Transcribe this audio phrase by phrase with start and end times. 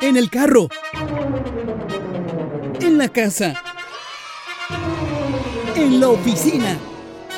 [0.00, 0.68] en el carro,
[2.80, 3.54] en la casa,
[5.74, 6.76] en la oficina,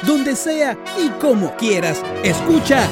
[0.02, 2.02] donde sea y como quieras.
[2.24, 2.88] Escucha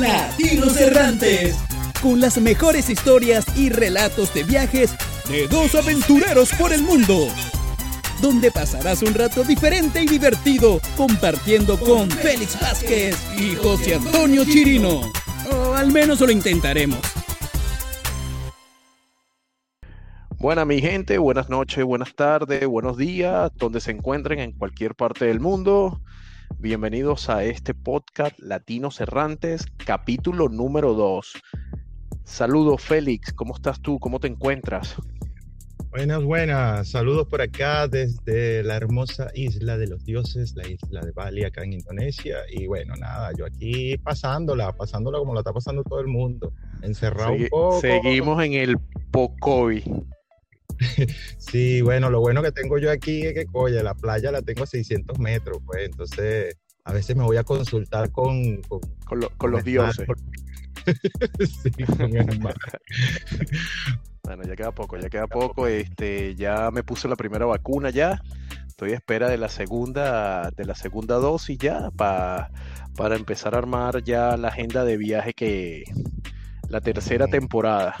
[0.00, 1.56] Latinos Errantes,
[2.02, 4.92] con las mejores historias y relatos de viajes
[5.28, 7.28] de dos aventureros por el mundo.
[8.20, 15.12] Donde pasarás un rato diferente y divertido compartiendo con Félix Vázquez y José Antonio Chirino.
[15.52, 17.00] O al menos lo intentaremos.
[20.44, 25.24] Buena mi gente, buenas noches, buenas tardes, buenos días, donde se encuentren en cualquier parte
[25.24, 26.02] del mundo.
[26.58, 31.32] Bienvenidos a este podcast Latinos Errantes, capítulo número 2.
[32.24, 33.98] Saludos Félix, ¿cómo estás tú?
[33.98, 34.96] ¿Cómo te encuentras?
[35.88, 36.90] Buenas, buenas.
[36.90, 41.64] Saludos por acá desde la hermosa isla de los dioses, la isla de Bali, acá
[41.64, 42.40] en Indonesia.
[42.50, 46.52] Y bueno, nada, yo aquí pasándola, pasándola como la está pasando todo el mundo.
[46.82, 47.80] Encerrado un poco.
[47.80, 48.76] Seguimos en el
[49.10, 49.82] Pocovi.
[51.38, 54.64] sí, bueno, lo bueno que tengo yo aquí es que, oye, la playa la tengo
[54.64, 58.60] a 600 metros, pues, entonces a veces me voy a consultar con...
[59.38, 60.06] Con, los dioses.
[61.40, 62.54] sí, con el mar.
[64.24, 65.66] Bueno, ya queda poco, ya queda poco.
[65.66, 68.22] Este, ya me puse la primera vacuna ya.
[68.66, 72.48] Estoy a espera de la segunda, de la segunda dosis ya para
[73.16, 75.84] empezar a armar ya la agenda de viaje que
[76.70, 77.96] la tercera temporada.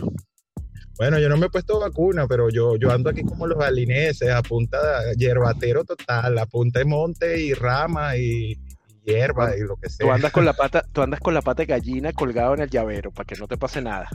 [0.96, 4.30] Bueno, yo no me he puesto vacuna, pero yo, yo ando aquí como los alineses,
[4.30, 8.58] a punta de hierbatero total, a punta de monte y rama y,
[9.04, 10.06] hierba y lo que sea.
[10.06, 12.70] Tú andas con la pata, tú andas con la pata de gallina colgado en el
[12.70, 14.08] llavero para que no te pase nada.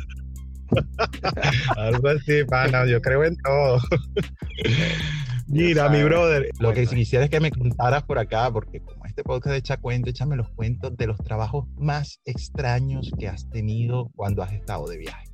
[1.77, 3.80] Algo así, pana, yo creo en todo.
[5.47, 9.23] Mira, mi brother, lo que quisiera es que me contaras por acá, porque como este
[9.23, 14.43] podcast echa cuento, échame los cuentos de los trabajos más extraños que has tenido cuando
[14.43, 15.28] has estado de viaje.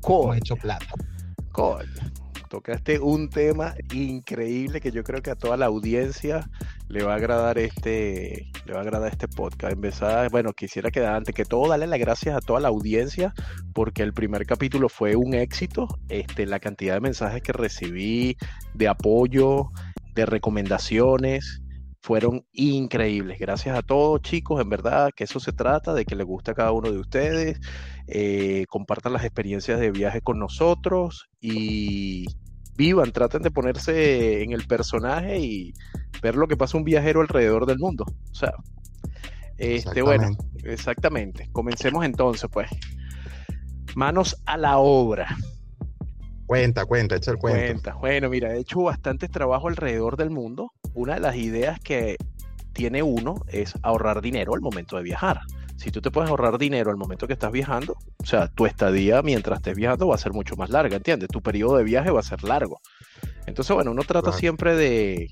[0.00, 0.94] ¿Cómo has hecho plata?
[1.52, 1.86] Coño
[2.48, 6.48] tocaste un tema increíble que yo creo que a toda la audiencia
[6.88, 9.74] le va a agradar este, le va a agradar este podcast.
[9.74, 13.34] Empezar, bueno, quisiera que antes que todo darle las gracias a toda la audiencia
[13.74, 15.86] porque el primer capítulo fue un éxito.
[16.08, 18.36] Este, la cantidad de mensajes que recibí,
[18.74, 19.70] de apoyo,
[20.14, 21.62] de recomendaciones
[22.00, 23.38] fueron increíbles.
[23.38, 24.60] Gracias a todos, chicos.
[24.62, 27.60] En verdad que eso se trata, de que les guste a cada uno de ustedes.
[28.10, 32.26] Eh, compartan las experiencias de viaje con nosotros y
[32.74, 35.74] vivan, traten de ponerse en el personaje y
[36.22, 38.06] ver lo que pasa un viajero alrededor del mundo.
[38.30, 38.54] O sea,
[39.58, 40.30] este, bueno,
[40.64, 41.50] exactamente.
[41.52, 42.70] Comencemos entonces, pues.
[43.94, 45.36] Manos a la obra.
[46.46, 47.60] Cuenta, cuenta, echa el cuento.
[47.60, 47.94] Cuenta.
[47.96, 50.72] Bueno, mira, he hecho bastantes trabajo alrededor del mundo.
[50.94, 52.16] Una de las ideas que
[52.72, 55.40] tiene uno es ahorrar dinero al momento de viajar.
[55.78, 59.22] Si tú te puedes ahorrar dinero al momento que estás viajando, o sea, tu estadía
[59.22, 61.28] mientras estés viajando va a ser mucho más larga, ¿entiendes?
[61.28, 62.80] Tu periodo de viaje va a ser largo.
[63.46, 65.30] Entonces, bueno, uno trata siempre de,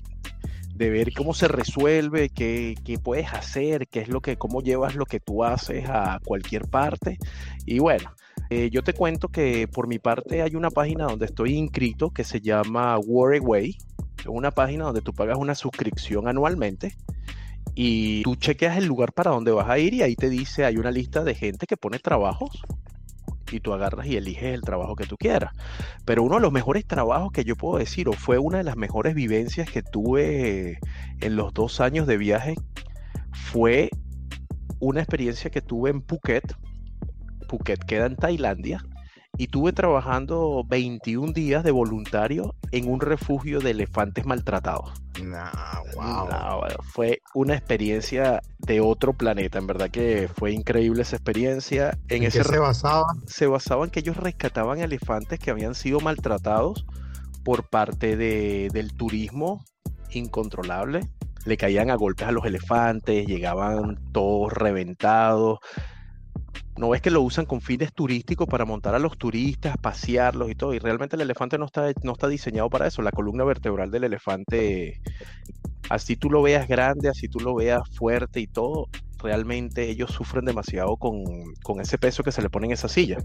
[0.73, 4.95] de ver cómo se resuelve, qué, qué, puedes hacer, qué es lo que, cómo llevas
[4.95, 7.17] lo que tú haces a cualquier parte.
[7.65, 8.13] Y bueno,
[8.49, 12.23] eh, yo te cuento que por mi parte hay una página donde estoy inscrito que
[12.23, 13.77] se llama Away.
[14.17, 16.95] Es una página donde tú pagas una suscripción anualmente
[17.79, 20.77] y tú chequeas el lugar para donde vas a ir y ahí te dice, hay
[20.77, 22.63] una lista de gente que pone trabajos
[23.51, 25.53] y tú agarras y eliges el trabajo que tú quieras.
[26.03, 28.77] Pero uno de los mejores trabajos que yo puedo decir, o fue una de las
[28.77, 30.79] mejores vivencias que tuve
[31.21, 32.55] en los dos años de viaje,
[33.31, 33.91] fue
[34.79, 36.55] una experiencia que tuve en Phuket,
[37.47, 38.83] Phuket queda en Tailandia
[39.37, 44.91] y tuve trabajando 21 días de voluntario en un refugio de elefantes maltratados.
[45.95, 46.27] wow.
[46.81, 51.97] fue una experiencia de otro planeta, en verdad que fue increíble esa experiencia.
[52.07, 53.05] ¿En, ese qué se basaba?
[53.27, 56.85] Se basaba en que ellos rescataban elefantes que habían sido maltratados
[57.43, 59.63] por parte de, del turismo
[60.11, 61.01] incontrolable.
[61.45, 65.59] Le caían a golpes a los elefantes, llegaban todos reventados
[66.77, 70.55] no es que lo usan con fines turísticos para montar a los turistas, pasearlos y
[70.55, 70.73] todo.
[70.73, 73.01] Y realmente el elefante no está, no está diseñado para eso.
[73.01, 75.01] La columna vertebral del elefante,
[75.89, 80.45] así tú lo veas grande, así tú lo veas fuerte y todo, realmente ellos sufren
[80.45, 81.23] demasiado con,
[81.63, 83.17] con ese peso que se le pone en esa silla.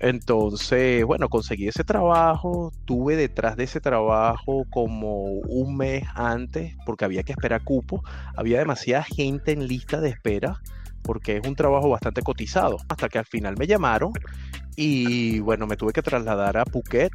[0.00, 7.04] Entonces, bueno, conseguí ese trabajo, tuve detrás de ese trabajo como un mes antes, porque
[7.04, 8.02] había que esperar cupo,
[8.36, 10.60] había demasiada gente en lista de espera
[11.04, 12.78] porque es un trabajo bastante cotizado.
[12.88, 14.12] Hasta que al final me llamaron
[14.76, 17.12] y bueno, me tuve que trasladar a Phuket.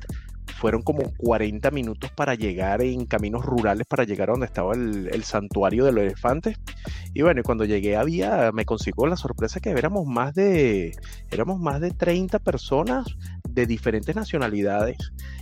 [0.56, 5.24] Fueron como 40 minutos para llegar en caminos rurales, para llegar a donde estaba el,
[5.24, 6.58] santuario de los elefantes.
[7.14, 10.92] Y bueno, cuando llegué había, me consiguió la sorpresa que éramos más de,
[11.32, 13.06] éramos más de 30 personas
[13.48, 14.98] de diferentes nacionalidades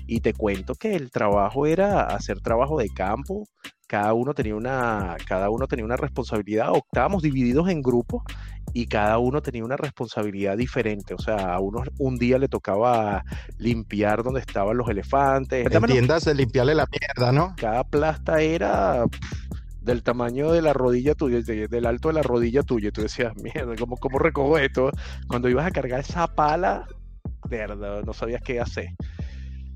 [0.06, 3.48] y te cuento que el trabajo era hacer trabajo de campo,
[3.88, 8.24] cada uno tenía una, cada uno tenía una responsabilidad, o estábamos divididos en grupos
[8.74, 11.14] y cada uno tenía una responsabilidad diferente.
[11.14, 13.24] O sea, a uno un día le tocaba
[13.58, 15.66] limpiar donde estaban los elefantes.
[15.72, 17.56] Entiendas, limpiarle la mierda, ¿no?
[17.58, 19.06] Cada plasta era
[19.82, 22.90] del tamaño de la rodilla tuya, del alto de la rodilla tuya.
[22.90, 24.92] Y tú decías, mierda, ¿cómo, ¿cómo recojo esto?
[25.28, 26.86] Cuando ibas a cargar esa pala,
[27.50, 28.90] verdad, no sabías qué hacer.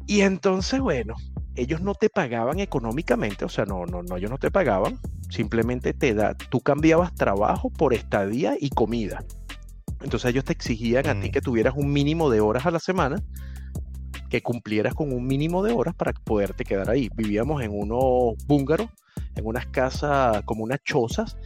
[0.06, 1.16] Y entonces, bueno,
[1.56, 5.00] ellos no te pagaban económicamente, o sea, no, no, no, ellos no te pagaban,
[5.30, 9.24] simplemente te da, tú cambiabas trabajo por estadía y comida.
[10.01, 11.31] Entonces ellos te exigían a ti mm.
[11.31, 13.21] que tuvieras un mínimo de horas a la semana,
[14.30, 17.09] que cumplieras con un mínimo de horas para poderte quedar ahí.
[17.15, 18.88] Vivíamos en unos búngaros,
[19.36, 21.38] en unas casas, como unas chozas,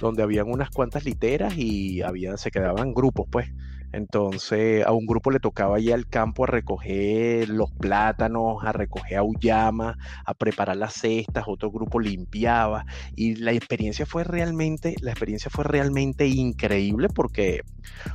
[0.00, 3.50] donde habían unas cuantas literas y había, se quedaban grupos, pues.
[3.92, 9.18] Entonces a un grupo le tocaba ir al campo a recoger los plátanos, a recoger
[9.18, 12.84] auyama, a preparar las cestas, otro grupo limpiaba
[13.16, 17.62] y la experiencia fue realmente, la experiencia fue realmente increíble porque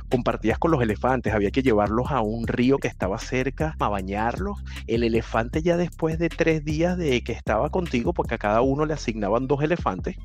[0.08, 4.62] compartías con los elefantes, había que llevarlos a un río que estaba cerca a bañarlos.
[4.86, 8.86] El elefante ya después de tres días de que estaba contigo, porque a cada uno
[8.86, 10.16] le asignaban dos elefantes,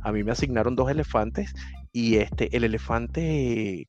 [0.00, 1.54] a mí me asignaron dos elefantes
[1.92, 3.88] y este, el elefante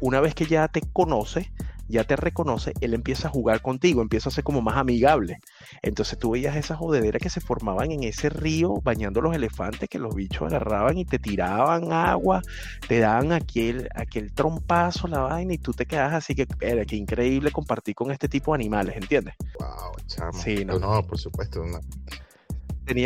[0.00, 1.52] una vez que ya te conoce,
[1.88, 5.40] ya te reconoce, él empieza a jugar contigo, empieza a ser como más amigable.
[5.82, 9.98] Entonces tú veías esas jodederas que se formaban en ese río bañando los elefantes, que
[9.98, 12.42] los bichos agarraban y te tiraban agua,
[12.86, 16.96] te daban aquel, aquel trompazo, la vaina, y tú te quedas así que, era que
[16.96, 19.34] increíble compartir con este tipo de animales, ¿entiendes?
[19.58, 20.32] Wow, chamo.
[20.32, 21.62] Sí, no, no por supuesto.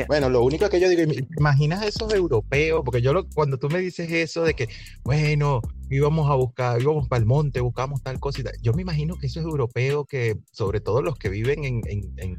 [0.06, 1.02] Bueno, lo único que yo digo,
[1.38, 4.68] imaginas esos europeos, porque yo cuando tú me dices eso de que,
[5.04, 9.26] bueno, íbamos a buscar, íbamos para el monte, buscamos tal cosa yo me imagino que
[9.26, 12.38] esos europeos que, sobre todo los que viven en, en,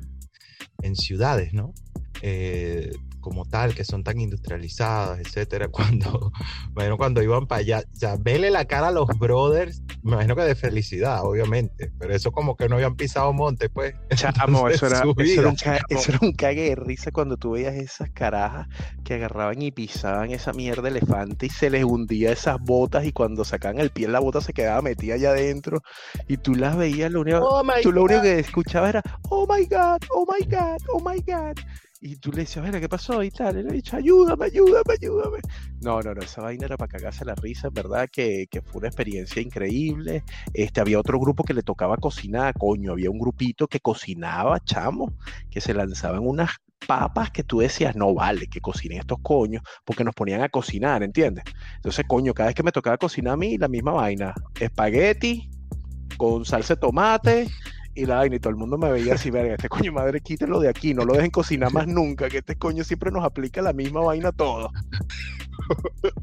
[0.81, 1.73] en ciudades, ¿no?
[2.21, 6.31] Eh, como tal, que son tan industrializadas, etcétera, cuando,
[6.71, 10.55] bueno, cuando iban para allá, ya vele la cara a los brothers, imagino que de
[10.55, 13.95] felicidad, obviamente, pero eso como que no habían pisado monte, pues.
[14.15, 15.03] Chamo, eso era,
[16.21, 18.67] un cague, de risa cuando tú veías esas carajas
[19.03, 23.45] que agarraban y pisaban esa mierda elefante y se les hundía esas botas y cuando
[23.45, 25.81] sacaban el pie la bota se quedaba metida allá adentro
[26.27, 29.65] y tú las veías, lo único, oh tú lo único que escuchabas era, oh my
[29.65, 31.57] god, oh my god, oh my god.
[32.05, 33.23] Y tú le decías, ver, ¿qué pasó?
[33.23, 33.57] Y tal.
[33.59, 35.37] Y le dicho, ayúdame, ayúdame, ayúdame.
[35.79, 38.89] No, no, no, esa vaina era para cagarse la risa, verdad que, que, fue una
[38.89, 40.25] experiencia increíble.
[40.53, 45.13] Este, había otro grupo que le tocaba cocinar, coño, había un grupito que cocinaba, chamo,
[45.49, 46.49] que se lanzaban unas
[46.85, 51.03] papas que tú decías, no vale, que cocinen estos coños, porque nos ponían a cocinar,
[51.03, 51.45] ¿entiendes?
[51.77, 55.49] Entonces, coño, cada vez que me tocaba cocinar a mí, la misma vaina, espagueti
[56.17, 57.47] con salsa de tomate
[57.95, 60.59] y la vaina, y todo el mundo me veía así, verga, este coño madre, quítelo
[60.59, 63.73] de aquí, no lo dejen cocinar más nunca, que este coño siempre nos aplica la
[63.73, 64.71] misma vaina todo.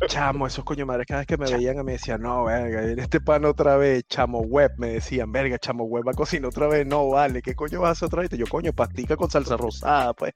[0.08, 3.44] Chamo, esos coño madres, cada vez que me veían me decían, no, verga, este pan
[3.44, 7.08] otra vez, chamo web, me decían, verga, chamo web va a cocinar otra vez, no,
[7.08, 8.30] vale, ¿qué coño vas a hacer otra vez?
[8.30, 10.34] yo, coño, pastica con salsa rosada, pues.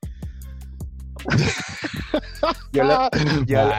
[2.72, 2.84] yo,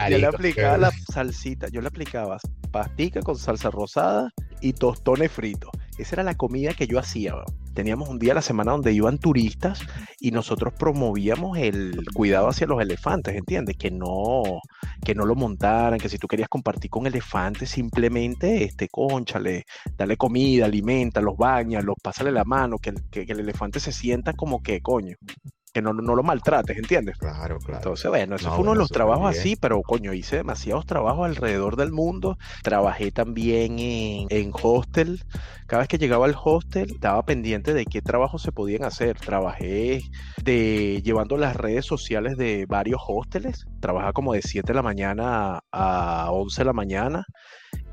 [0.08, 2.38] le aplicaba la salsita, yo le aplicaba
[2.70, 5.70] pastica con salsa rosada y tostones fritos.
[5.98, 7.34] Esa era la comida que yo hacía.
[7.74, 9.80] Teníamos un día a la semana donde iban turistas
[10.18, 13.76] y nosotros promovíamos el cuidado hacia los elefantes, ¿entiendes?
[13.76, 14.42] Que no,
[15.04, 19.64] que no lo montaran, que si tú querías compartir con elefantes, simplemente, este, conchale,
[19.96, 24.32] dale comida, alimenta, los baña, los pásale la mano, que, que el elefante se sienta
[24.32, 25.16] como que, coño,
[25.76, 27.18] que no, lo maltrates, ¿entiendes?
[27.18, 27.76] Claro, claro.
[27.76, 31.76] Entonces, bueno, eso fue uno de los trabajos así, pero coño, hice demasiados trabajos alrededor
[31.76, 32.38] del mundo.
[32.62, 35.22] Trabajé también en, en hostel.
[35.66, 39.18] Cada vez que llegaba al hostel, estaba pendiente de qué trabajos se podían hacer.
[39.18, 40.00] Trabajé
[40.42, 43.66] de llevando las redes sociales de varios hosteles.
[43.80, 47.26] Trabajaba como de 7 de la mañana a 11 de la mañana.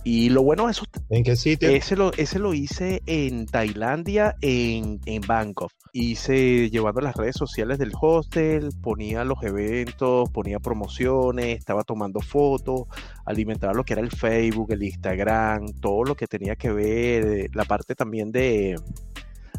[0.04, 0.86] Y lo bueno eso.
[1.10, 1.70] ¿En qué sitio?
[1.70, 5.72] Ese lo, ese lo hice en Tailandia, en, en Bangkok.
[5.94, 12.88] Hice llevando las redes sociales del hostel, ponía los eventos, ponía promociones, estaba tomando fotos,
[13.26, 17.50] alimentaba lo que era el Facebook, el Instagram, todo lo que tenía que ver, eh,
[17.54, 18.76] la parte también de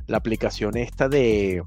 [0.07, 1.63] la aplicación esta de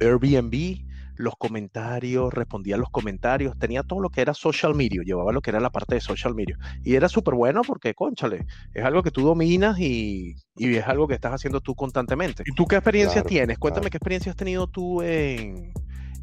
[0.00, 0.84] Airbnb
[1.16, 5.40] los comentarios, respondía a los comentarios, tenía todo lo que era social media, llevaba lo
[5.40, 6.58] que era la parte de social media.
[6.82, 11.14] Y era súper bueno porque, conchale, es algo que tú dominas y, es algo que
[11.14, 12.42] estás haciendo tú constantemente.
[12.46, 13.58] ¿Y tú qué experiencia tienes?
[13.58, 15.72] Cuéntame qué experiencia has tenido tú en,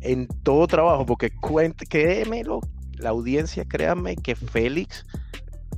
[0.02, 1.32] en todo trabajo, porque
[1.90, 2.60] créemelo,
[2.94, 5.06] la audiencia, créanme que Félix,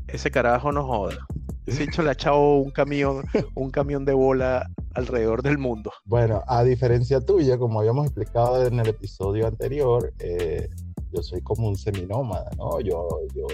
[0.08, 1.18] ese carajo no joda.
[1.66, 5.92] Ese hecho le ha echado un camión, un camión de bola alrededor del mundo.
[6.06, 10.70] Bueno, a diferencia tuya, como habíamos explicado en el episodio anterior, eh,
[11.12, 12.80] yo soy como un seminómada, ¿no?
[12.80, 13.48] Yo, yo,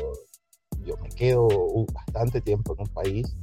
[0.85, 1.47] yo me quedo
[1.93, 3.35] bastante tiempo en un país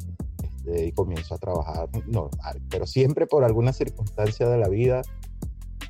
[0.42, 5.02] este, y comienzo a trabajar normal, pero siempre por alguna circunstancia de la vida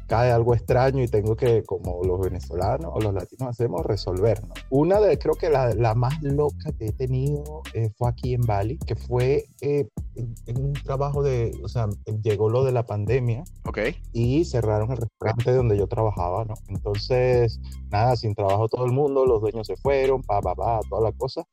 [0.06, 4.54] cae algo extraño y tengo que, como los venezolanos o los latinos hacemos, resolverlo.
[4.70, 8.42] Una de, creo que la, la más loca que he tenido eh, fue aquí en
[8.42, 11.88] Bali, que fue eh, en, un trabajo de, o sea,
[12.22, 13.44] llegó lo de la pandemia.
[13.64, 13.78] Ok.
[14.12, 16.54] Y cerraron el restaurante donde yo trabajaba, ¿no?
[16.68, 17.60] Entonces,
[17.90, 21.12] nada, sin trabajo todo el mundo, los dueños se fueron, pa, pa, pa, toda la
[21.12, 21.44] cosa.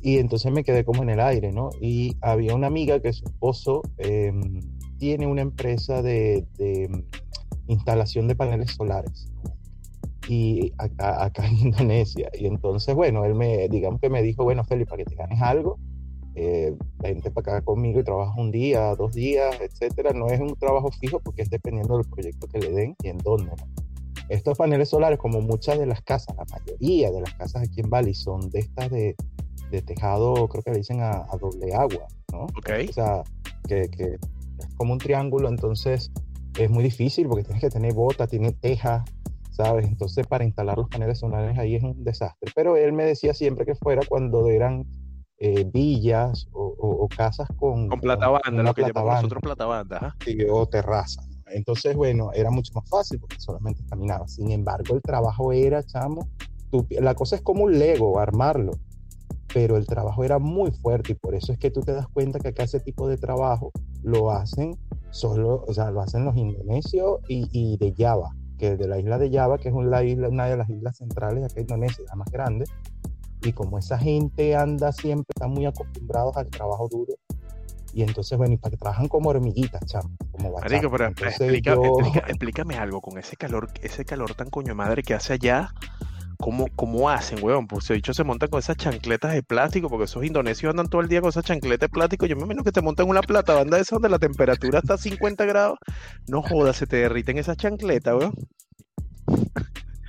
[0.00, 1.70] Y entonces me quedé como en el aire, ¿no?
[1.80, 4.60] Y había una amiga que su esposo em,
[4.98, 6.88] tiene una empresa de, de
[7.68, 9.28] instalación de paneles solares
[10.28, 12.30] y acá, acá, en Indonesia.
[12.38, 15.40] Y entonces, bueno, él me, digamos que me dijo, bueno, Felipe, para que te ganes
[15.40, 15.78] algo,
[16.34, 20.12] eh, vente para acá conmigo y trabajas un día, dos días, etcétera.
[20.12, 23.18] No es un trabajo fijo porque es dependiendo del proyecto que le den y en
[23.18, 23.52] dónde.
[24.28, 27.88] Estos paneles solares, como muchas de las casas, la mayoría de las casas aquí en
[27.88, 29.14] Bali son de estas de,
[29.70, 32.46] de tejado, creo que le dicen a, doble agua, ¿no?
[32.58, 32.88] Okay.
[32.88, 33.22] O sea,
[33.68, 34.14] que, que
[34.58, 36.10] es como un triángulo, entonces
[36.58, 39.04] es muy difícil porque tienes que tener bota, tiene teja,
[39.50, 39.86] ¿sabes?
[39.86, 42.50] Entonces para instalar los paneles solares ahí es un desastre.
[42.54, 44.84] Pero él me decía siempre que fuera cuando eran
[45.38, 47.88] eh, villas o, casas con...
[47.88, 50.16] Con plata banda, lo que llamamos nosotros plata banda.
[50.50, 51.22] o terraza.
[51.46, 54.26] Entonces, bueno, era mucho más fácil porque solamente caminaba.
[54.26, 56.28] Sin embargo, el trabajo era, chamo,
[56.90, 58.72] la cosa es como un Lego, armarlo
[59.56, 62.38] pero el trabajo era muy fuerte y por eso es que tú te das cuenta
[62.38, 63.72] que acá ese tipo de trabajo
[64.02, 64.76] lo hacen
[65.10, 69.30] solo, o sea, lo hacen los indonesios y, de Java, que de la isla de
[69.30, 72.30] Java, que es una, isla, una de las islas centrales de acá Indonesia, la más
[72.30, 72.64] grande,
[73.42, 77.14] y como esa gente anda siempre, están muy acostumbrados al trabajo duro,
[77.96, 81.06] y entonces, bueno, y para que trabajan como hormiguitas, chamo, como Marico, pero
[82.26, 85.72] explícame algo, con ese calor, ese calor tan coño madre que hace allá,
[86.38, 87.66] ¿Cómo, ¿Cómo hacen, weón?
[87.66, 91.08] Pues dicho se montan con esas chancletas de plástico, porque esos indonesios andan todo el
[91.08, 92.26] día con esas chancletas de plástico.
[92.26, 94.94] Yo me imagino que te montan una plata banda de esa donde la temperatura está
[94.94, 95.78] a 50 grados.
[96.28, 98.34] No jodas, se te derriten esas chancletas, weón.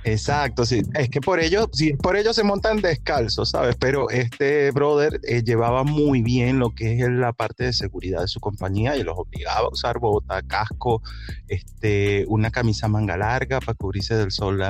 [0.04, 0.82] Exacto, sí.
[0.94, 3.76] Es que por ello, sí, por ello se montan descalzos, ¿sabes?
[3.76, 8.28] Pero este brother eh, llevaba muy bien lo que es la parte de seguridad de
[8.28, 11.02] su compañía y los obligaba a usar bota, casco,
[11.48, 14.62] este, una camisa manga larga para cubrirse del sol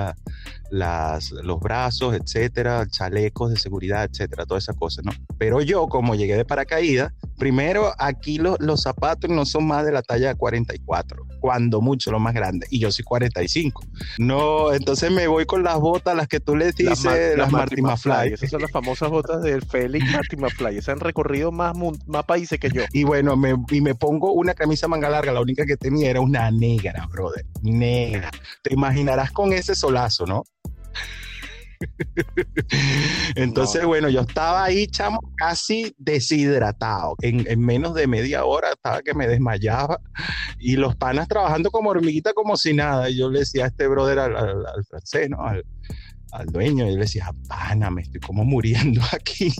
[0.70, 5.12] las, los brazos, etcétera, chalecos de seguridad, etcétera, toda esa cosa, ¿no?
[5.38, 10.02] Pero yo, como llegué de paracaídas, primero aquí los zapatos no son más de la
[10.02, 13.82] talla 44, cuando mucho, lo más grande, y yo soy 45.
[14.18, 18.32] No, entonces me voy con las botas, las que tú le dices, las, Marty McFly.
[18.32, 20.76] Esas son las famosas botas del Félix Marty McFly.
[20.76, 21.74] Esas han recorrido más,
[22.06, 22.82] más países que yo.
[22.92, 26.20] Y bueno, me, y me pongo una camisa manga larga, la única que tenía era
[26.20, 28.30] una negra, brother, negra.
[28.62, 30.44] Te imaginarás con ese solazo, ¿no?
[33.36, 37.14] Entonces, bueno, yo estaba ahí, chamo, casi deshidratado.
[37.22, 40.00] En, menos de media hora estaba que me desmayaba
[40.58, 43.10] y los panas trabajando como hormiguita, como si nada.
[43.10, 45.42] Y yo le decía a este brother, al, al francés, ¿no?
[45.44, 45.64] Al,
[46.32, 49.52] al dueño y le decía, pana, me estoy como muriendo aquí.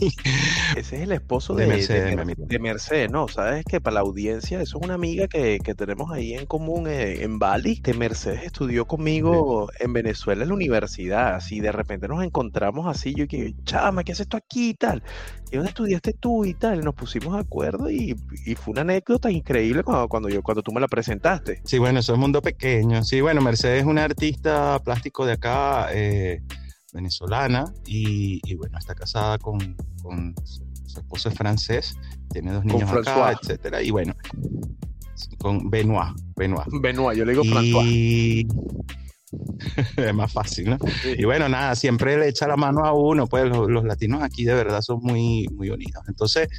[0.75, 3.27] Ese es el esposo de, de, Mercedes, ¿no?
[3.27, 7.23] Sabes que para la audiencia, eso es una amiga que, tenemos ahí en común eh,
[7.23, 12.23] en, Bali, que Mercedes estudió conmigo en Venezuela en la universidad, así de repente nos
[12.23, 15.03] encontramos así, yo que, chama, ¿qué haces tú aquí y tal?
[15.51, 16.79] ¿Y dónde estudiaste tú y tal?
[16.83, 18.15] nos pusimos de acuerdo y,
[18.55, 21.61] fue una anécdota increíble cuando, cuando, yo, cuando tú me la presentaste.
[21.63, 23.03] Sí, bueno, eso es mundo pequeño.
[23.03, 25.87] Sí, bueno, Mercedes es una artista plástico de acá.
[25.93, 26.41] Eh,
[26.93, 29.75] venezolana y, bueno, está casada con,
[30.43, 31.95] su, esposo es francés,
[32.31, 34.13] tiene dos niños acá, etcétera, y bueno,
[35.37, 36.67] con Benoit, Benoit.
[36.81, 37.43] Benoit, yo le digo
[37.83, 38.47] y...
[39.97, 40.77] es más fácil, ¿no?
[41.05, 44.55] Y bueno, nada, siempre le echa la mano a uno, pues los, latinos aquí de
[44.55, 46.03] verdad son muy, muy unidos.
[46.07, 46.49] Entonces,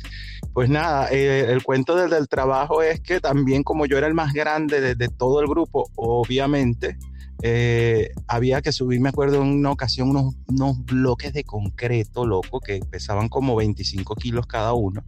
[0.52, 4.32] pues nada, eh, el cuento del, trabajo es que también como yo era el más
[4.32, 6.96] grande de, de todo el grupo, obviamente,
[7.42, 12.80] eh, había que subir, me acuerdo en una ocasión, unos, bloques de concreto, loco, que
[12.80, 15.04] pesaban como 25 kilos cada uno.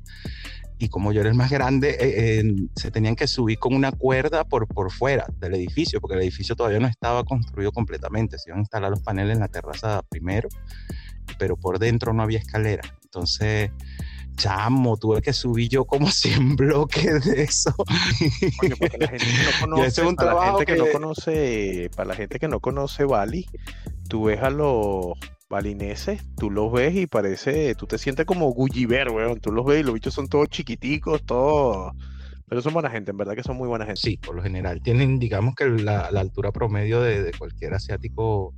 [0.78, 3.92] Y como yo era el más grande, eh, eh, se tenían que subir con una
[3.92, 8.38] cuerda por, por fuera del edificio, porque el edificio todavía no estaba construido completamente.
[8.38, 10.48] Se iban a instalar los paneles en la terraza primero,
[11.38, 12.82] pero por dentro no había escalera.
[13.04, 13.70] Entonces,
[14.36, 17.74] chamo, tuve que subir yo como 100 bloques de eso.
[17.78, 20.76] para la gente que no conoce, para la gente que...
[20.76, 23.46] no conoce, para la gente que no conoce Bali,
[24.08, 29.10] tú ves a los balineses, tú los ves y parece, tú te sientes como Gulliver,
[29.10, 31.92] weón, tú los ves y los bichos son todos chiquiticos, todos
[32.48, 34.00] Pero son buena gente, en verdad que son muy buena gente.
[34.00, 34.80] Sí, por lo general.
[34.82, 38.54] Tienen, digamos que la, la altura promedio de, de, cualquier asiático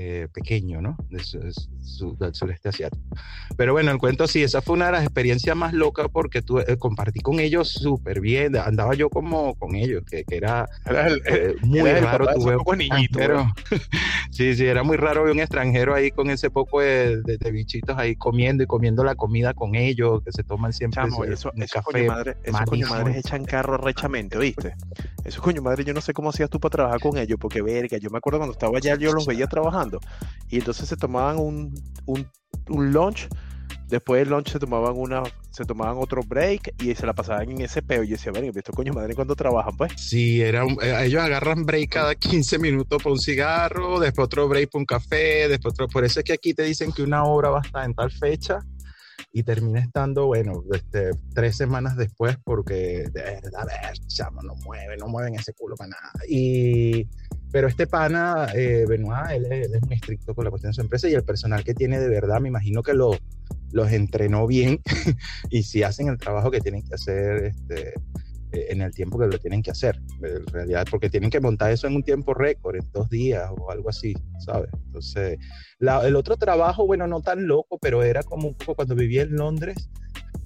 [0.00, 0.96] eh, pequeño, ¿no?
[1.10, 3.02] De su, del sureste asiático.
[3.56, 6.60] Pero bueno, el cuento sí, esa fue una de las experiencias más locas porque tu,
[6.60, 10.68] eh, compartí con ellos súper bien, andaba yo como con ellos, que, que era,
[11.26, 12.48] eh, muy raro tu
[13.12, 13.52] Pero,
[14.30, 17.98] sí, sí, era muy raro ver un extranjero ahí con ese poco de, de, bichitos
[17.98, 21.82] ahí comiendo y comiendo la comida con ellos, que se toman siempre Chamo, eso, eso
[21.82, 22.06] café.
[22.06, 24.76] Madre, esos coño madres echan carro rechamente, ¿oíste?
[25.24, 27.98] Esos coño madre, yo no sé cómo hacías tú para trabajar con ellos, porque verga,
[27.98, 29.87] yo me acuerdo cuando estaba allá, yo los veía trabajando
[30.48, 31.74] y entonces se tomaban un,
[32.06, 32.26] un,
[32.68, 33.28] un lunch,
[33.88, 37.60] después del lunch se tomaban una, se tomaban otro break y se la pasaban en
[37.62, 38.02] ese peo.
[38.02, 39.92] Y yo decía, ven, esto coño madre cuando trabajan, pues.
[39.96, 44.70] Sí, era eh, ellos agarran break cada 15 minutos por un cigarro, después otro break
[44.70, 45.88] por un café, después otro.
[45.88, 48.10] Por eso es que aquí te dicen que una obra va a estar en tal
[48.10, 48.60] fecha
[49.32, 54.54] y termina estando, bueno, este, tres semanas después porque de verdad, a ver, chamo, no
[54.64, 56.12] mueve, no mueven ese culo para nada.
[56.28, 57.06] Y
[57.50, 61.08] pero este pana, eh, Benoit, él es, muy estricto con la cuestión de su empresa
[61.08, 63.12] y el personal que tiene de verdad, me imagino que lo,
[63.72, 64.80] los entrenó bien
[65.50, 67.94] y si hacen el trabajo que tienen que hacer este,
[68.52, 71.70] eh, en el tiempo que lo tienen que hacer, en realidad, porque tienen que montar
[71.70, 74.70] eso en un tiempo récord, en dos días o algo así, ¿sabes?
[74.86, 75.38] Entonces,
[75.80, 79.36] el otro trabajo, bueno, no tan loco, pero era como un poco cuando vivía en
[79.36, 79.90] Londres,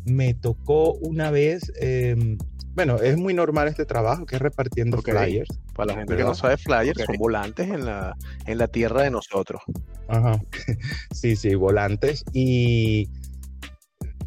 [0.04, 2.36] me tocó una vez eh,
[2.74, 5.60] bueno, es muy normal este trabajo que es repartiendo flyers.
[5.74, 8.16] Para la gente que no sabe flyers, son volantes en la,
[8.46, 9.62] en la tierra de nosotros.
[10.08, 10.40] Ajá.
[11.12, 12.24] Sí, sí, volantes.
[12.32, 13.10] Y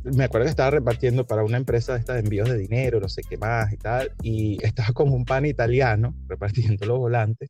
[0.03, 3.37] me acuerdo que estaba repartiendo para una empresa de envíos de dinero, no sé qué
[3.37, 4.11] más y tal.
[4.21, 7.49] Y estaba con un pan italiano repartiendo los volantes.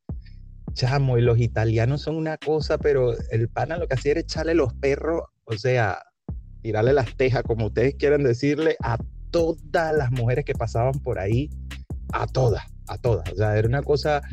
[0.74, 4.56] Chamo, y los italianos son una cosa, pero el pana lo que hacía era echarle
[4.56, 6.00] los perros, o sea,
[6.66, 8.98] tirarle las tejas, como ustedes quieran decirle, a
[9.30, 11.48] todas las mujeres que pasaban por ahí,
[12.12, 13.32] a todas, a todas.
[13.32, 14.24] O sea, era una cosa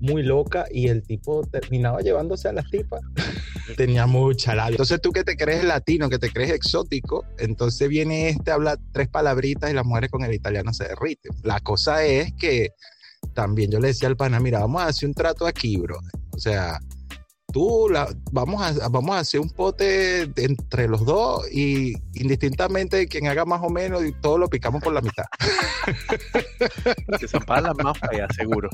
[0.00, 3.02] muy loca y el tipo terminaba llevándose a las tipas.
[3.76, 4.70] Tenía mucha labia.
[4.70, 9.08] Entonces tú que te crees latino, que te crees exótico, entonces viene este, habla tres
[9.08, 11.32] palabritas y las mujeres con el italiano se derriten.
[11.42, 12.70] La cosa es que
[13.34, 15.98] también yo le decía al pana, mira, vamos a hacer un trato aquí, bro.
[16.30, 16.80] O sea,
[17.52, 23.28] tú la, vamos, a, vamos a hacer un pote entre los dos y indistintamente quien
[23.28, 25.24] haga más o menos y todo lo picamos por la mitad.
[27.20, 27.96] Se zampaban las más
[28.36, 28.68] seguro.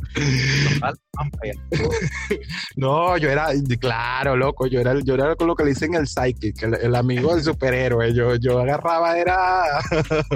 [2.77, 3.49] No, yo era,
[3.81, 7.35] claro, loco, yo era, yo era con lo que le dicen el psychic, el, amigo
[7.35, 8.15] del superhéroe.
[8.15, 9.81] Yo, yo agarraba, era.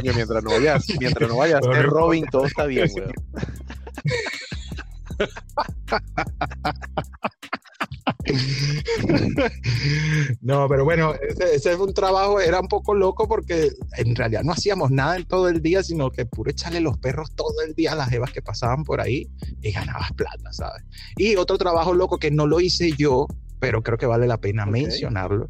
[0.02, 3.12] mientras no vayas, mientras no vayas ser Robin, todo está bien, weón.
[10.40, 14.42] no, pero bueno, ese, ese, fue un trabajo, era un poco loco porque en realidad
[14.42, 17.74] no hacíamos nada en todo el día, sino que puro echarle los perros todo el
[17.74, 19.28] día a las evas que pasaban por ahí
[19.60, 20.84] y ganabas plata, ¿sabes?
[21.16, 23.26] Y otro trabajo loco que no lo hice yo,
[23.60, 25.48] pero creo que vale la pena mencionarlo,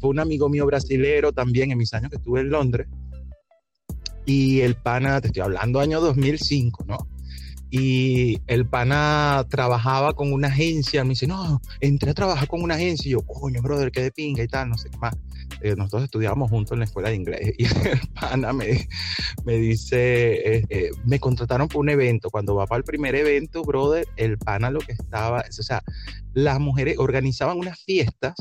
[0.00, 2.88] fue un amigo mío brasilero también en mis años que estuve en Londres.
[4.26, 6.98] Y el pana, te estoy hablando año 2005, ¿no?
[7.76, 12.76] Y el pana trabajaba con una agencia, me dice, no, entré a trabajar con una
[12.76, 15.16] agencia, y yo, coño, brother, qué de pinga y tal, no sé qué más.
[15.60, 18.86] Eh, nosotros estudiábamos juntos en la escuela de inglés y el pana me,
[19.44, 23.64] me dice, eh, eh, me contrataron por un evento, cuando va para el primer evento,
[23.64, 25.82] brother, el pana lo que estaba, o sea,
[26.32, 28.34] las mujeres organizaban unas fiestas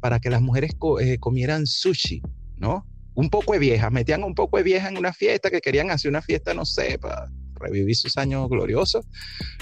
[0.00, 0.72] para que las mujeres
[1.20, 2.22] comieran sushi,
[2.56, 2.86] ¿no?
[3.12, 6.08] Un poco de vieja, metían un poco de vieja en una fiesta que querían hacer
[6.08, 9.04] una fiesta, no sé, para revivir sus años gloriosos,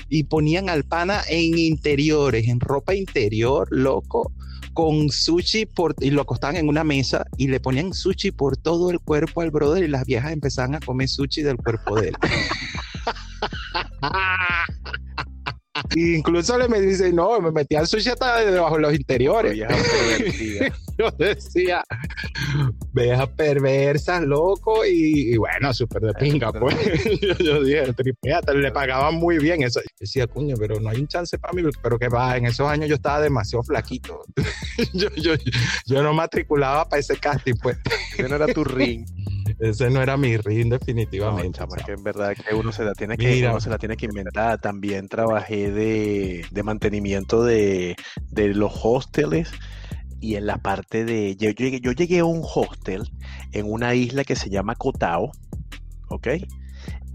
[0.09, 4.33] y ponían al pana en interiores, en ropa interior, loco,
[4.77, 8.91] con sushi por, y lo acostaban en una mesa y le ponían sushi por todo
[8.91, 12.17] el cuerpo al brother y las viejas empezaban a comer sushi del cuerpo de él.
[15.99, 19.57] Incluso le me dice, no, me metía el sushi hasta debajo de los interiores.
[20.99, 21.83] Yo decía,
[22.93, 26.75] veas perversas, loco, y, bueno, súper de pinga, pues.
[27.39, 29.81] yo, dije, tripeate, le pagaban muy bien eso.
[29.81, 32.67] Yo decía, cuño, pero no hay un chance para mí, pero que va, en esos
[32.67, 34.23] años yo estaba demasiado flaquito.
[34.95, 35.35] yo, yo,
[35.85, 37.77] yo no matriculaba para ese casting, pues.
[38.13, 39.05] Ese no era tu ring.
[39.59, 41.61] Ese no era mi ring, definitivamente.
[41.61, 44.07] No, que en verdad que uno se la tiene que, uno se la tiene que
[44.07, 44.61] inventar.
[44.61, 47.97] También trabajé de, de mantenimiento de,
[48.31, 49.51] de los hosteles
[50.21, 51.37] y en la parte de...
[51.37, 53.11] Yo llegué, yo llegué a un hostel
[53.53, 55.31] en una isla que se llama Cotao,
[56.09, 56.29] ¿ok?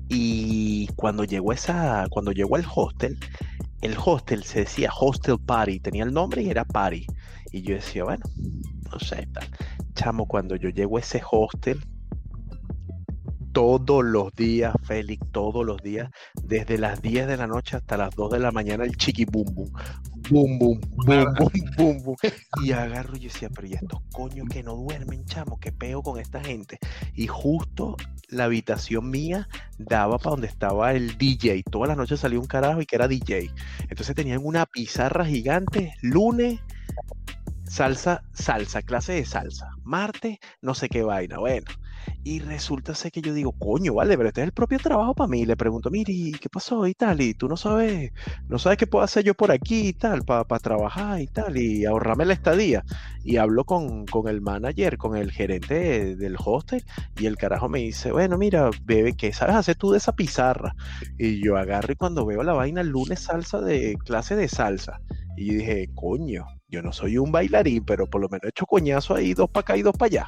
[0.09, 3.17] Y cuando llegó, esa, cuando llegó al hostel,
[3.81, 7.05] el hostel se decía Hostel Party, tenía el nombre y era Party.
[7.51, 8.23] Y yo decía, bueno,
[8.91, 9.47] no sé, tal.
[9.93, 11.81] Chamo, cuando yo llego a ese hostel,
[13.51, 16.09] todos los días, Félix, todos los días,
[16.43, 19.45] desde las 10 de la noche hasta las 2 de la mañana, el chiqui bum
[19.53, 19.71] bum,
[20.29, 22.15] bum bum, bum bum, bum bum.
[22.63, 25.59] Y agarro y decía, pero ¿y estos coños que no duermen, chamo?
[25.59, 26.79] ¿Qué peo con esta gente?
[27.13, 27.97] Y justo
[28.29, 31.63] la habitación mía daba para donde estaba el DJ.
[31.69, 33.51] Todas las noches salía un carajo y que era DJ.
[33.89, 36.59] Entonces tenían una pizarra gigante, lunes,
[37.65, 39.69] salsa, salsa, clase de salsa.
[39.83, 41.39] Martes, no sé qué vaina.
[41.39, 41.67] Bueno,
[42.23, 45.27] y resulta ser que yo digo, coño, vale, pero este es el propio trabajo para
[45.27, 45.41] mí.
[45.41, 46.85] Y le pregunto, mire, ¿qué pasó?
[46.85, 48.11] Y tal, y tú no sabes,
[48.47, 51.85] no sabes qué puedo hacer yo por aquí y tal, para trabajar y tal, y
[51.85, 52.83] ahorrarme la estadía.
[53.23, 56.83] Y hablo con, con el manager, con el gerente del hostel,
[57.17, 60.75] y el carajo me dice, bueno, mira, bebé, ¿qué sabes hacer tú de esa pizarra?
[61.17, 65.01] Y yo agarro y cuando veo la vaina, lunes salsa de clase de salsa.
[65.37, 69.15] Y dije, coño, yo no soy un bailarín, pero por lo menos he hecho coñazo
[69.15, 70.25] ahí, dos para acá y dos para allá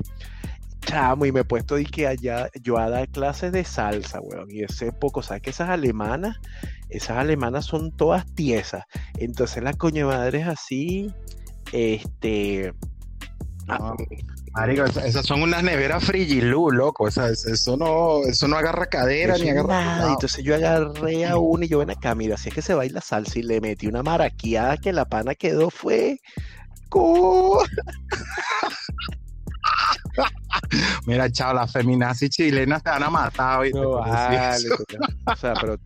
[0.85, 4.49] chamo, y me he puesto de que allá yo a dar clases de salsa, weón,
[4.49, 6.37] y ese poco, ¿sabes que esas alemanas,
[6.89, 8.83] esas alemanas son todas tiesas,
[9.17, 11.11] entonces la coño madre es así,
[11.71, 12.73] este...
[13.69, 13.95] Ah,
[14.51, 19.67] marico, esas son unas neveras frigilú, loco, eso no, eso no agarra cadera ni agarra...
[19.67, 22.73] Nada, entonces yo agarré a uno y yo ven acá, mira, así es que se
[22.73, 26.19] baila salsa y le metí una maraqueada que la pana quedó fue...
[31.05, 33.65] Mira, chao, las feminazis chilenas te van a matar.
[33.75, 35.77] o sea, pero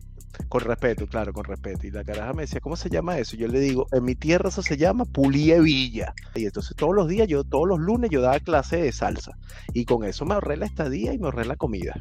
[0.48, 1.86] con respeto, claro, con respeto.
[1.86, 3.36] Y la caraja me decía, ¿cómo se llama eso?
[3.36, 6.14] Yo le digo, en mi tierra eso se llama pulievilla.
[6.34, 9.32] Y entonces todos los días, yo todos los lunes yo daba clase de salsa.
[9.74, 11.94] Y con eso me ahorré la estadía y me ahorré la comida.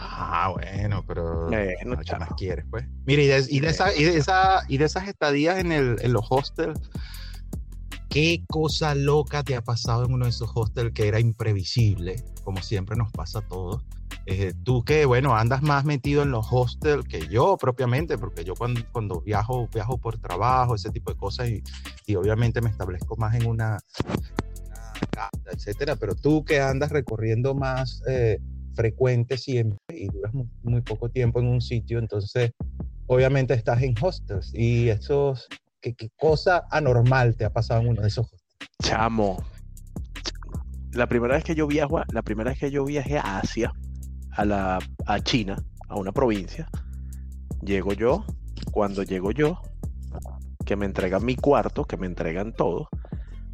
[0.00, 2.84] Ah, bueno, pero no, más quieres, pues.
[3.04, 5.96] Mira, y de, y de, esa, y de, esa, y de esas estadías en, el,
[6.00, 6.78] en los hostels,
[8.08, 12.62] ¿Qué cosa loca te ha pasado en uno de esos hostels que era imprevisible, como
[12.62, 13.84] siempre nos pasa a todos?
[14.24, 18.54] Eh, tú que, bueno, andas más metido en los hostels que yo propiamente, porque yo
[18.54, 21.48] cuando, cuando viajo, viajo por trabajo, ese tipo de cosas,
[22.06, 23.78] y, obviamente me establezco más en una,
[25.10, 28.38] casa, etcétera, pero tú que andas recorriendo más eh,
[28.74, 32.52] frecuente siempre y duras muy, muy, poco tiempo en un sitio, entonces
[33.06, 35.48] obviamente estás en hostels y esos
[35.80, 38.26] ¿Qué, cosa anormal te ha pasado en uno de esos
[38.82, 39.42] Chamo.
[40.92, 43.72] La primera vez que yo viajo, la primera vez que yo viajé a Asia,
[44.32, 45.56] a la a China,
[45.88, 46.68] a una provincia,
[47.62, 48.24] llego yo,
[48.72, 49.60] cuando llego yo,
[50.64, 52.88] que me entregan mi cuarto, que me entregan todo,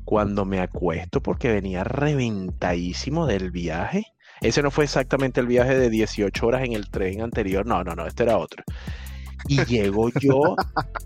[0.04, 4.04] cuando me acuesto porque venía reventadísimo del viaje.
[4.40, 7.94] Ese no fue exactamente el viaje de 18 horas en el tren anterior, no, no,
[7.94, 8.62] no, este era otro.
[9.48, 10.56] Y llego yo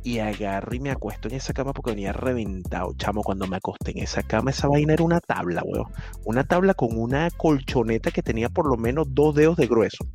[0.04, 3.22] y agarro y me acuesto en esa cama porque venía reventado, chamo.
[3.22, 5.90] Cuando me acosté en esa cama, esa vaina era una tabla, weón.
[6.24, 10.06] Una tabla con una colchoneta que tenía por lo menos dos dedos de grueso.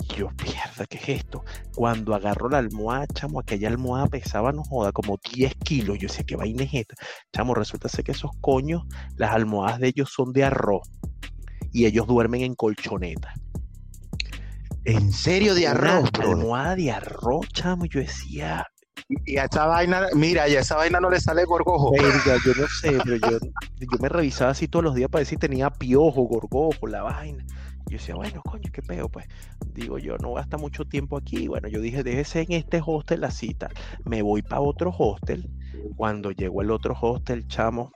[0.00, 1.44] Y yo, mierda, ¿qué es esto?
[1.74, 5.98] Cuando agarro la almohada, chamo, aquella almohada pesaba, no joda, como 10 kilos.
[5.98, 6.94] Yo decía, ¿qué vaina es esta?
[7.32, 8.84] Chamo, resulta ser que esos coños,
[9.16, 10.88] las almohadas de ellos son de arroz.
[11.72, 13.34] Y ellos duermen en colchoneta.
[14.84, 17.84] ¿En serio de arroz, Una almohada de arroz, chamo.
[17.84, 18.66] Yo decía.
[19.26, 21.92] Y a esa vaina, mira, y a esa vaina no le sale gorgojo.
[21.96, 23.38] yo no sé, pero yo,
[23.78, 27.44] yo me revisaba así todos los días para ver si tenía piojo, gorgojo, la vaina.
[27.86, 29.26] Yo decía, bueno, coño, qué peo, pues.
[29.74, 31.48] Digo yo, no gasta mucho tiempo aquí.
[31.48, 33.68] Bueno, yo dije, déjese en este hostel la cita.
[34.04, 35.50] Me voy para otro hostel.
[35.96, 37.92] Cuando llegó el otro hostel, chamo,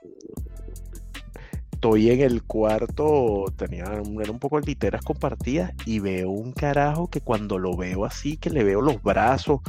[1.85, 7.21] estoy en el cuarto, tenía era un poco literas compartidas y veo un carajo que
[7.21, 9.59] cuando lo veo así, que le veo los brazos,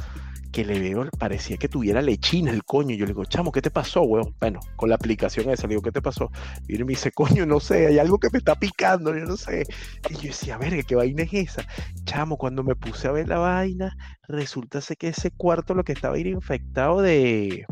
[0.50, 2.96] que le veo, parecía que tuviera lechina el coño.
[2.96, 4.34] Yo le digo, chamo, ¿qué te pasó, weón?
[4.40, 6.30] Bueno, con la aplicación esa, le digo, ¿qué te pasó?
[6.66, 9.64] Y me dice, coño, no sé, hay algo que me está picando, yo no sé.
[10.08, 11.66] Y yo decía, verga, ¿qué vaina es esa?
[12.04, 13.94] Chamo, cuando me puse a ver la vaina,
[14.26, 17.66] resulta que ese cuarto lo que estaba ir infectado de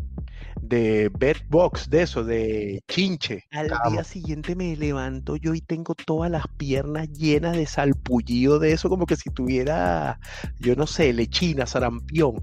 [0.67, 1.11] de
[1.49, 3.43] box, de eso, de chinche.
[3.51, 8.73] Al día siguiente me levanto yo y tengo todas las piernas llenas de salpullido de
[8.73, 10.19] eso, como que si tuviera,
[10.59, 12.41] yo no sé, lechina, sarampión.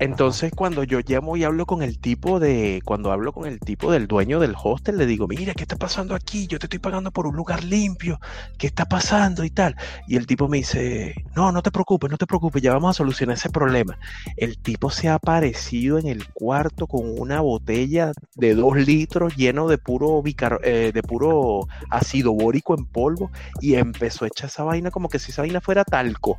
[0.00, 3.92] Entonces, cuando yo llamo y hablo con el tipo de, cuando hablo con el tipo
[3.92, 6.48] del dueño del hostel, le digo, mira, ¿qué está pasando aquí?
[6.48, 8.18] Yo te estoy pagando por un lugar limpio,
[8.58, 9.76] ¿qué está pasando y tal?
[10.08, 12.98] Y el tipo me dice, no, no te preocupes, no te preocupes, ya vamos a
[12.98, 13.96] solucionar ese problema.
[14.36, 19.68] El tipo se ha aparecido en el cuarto con una botella de dos litros lleno
[19.68, 20.22] de puro,
[20.64, 23.30] eh, de puro ácido bórico en polvo
[23.60, 26.38] y empezó a echar esa vaina como que si esa vaina fuera talco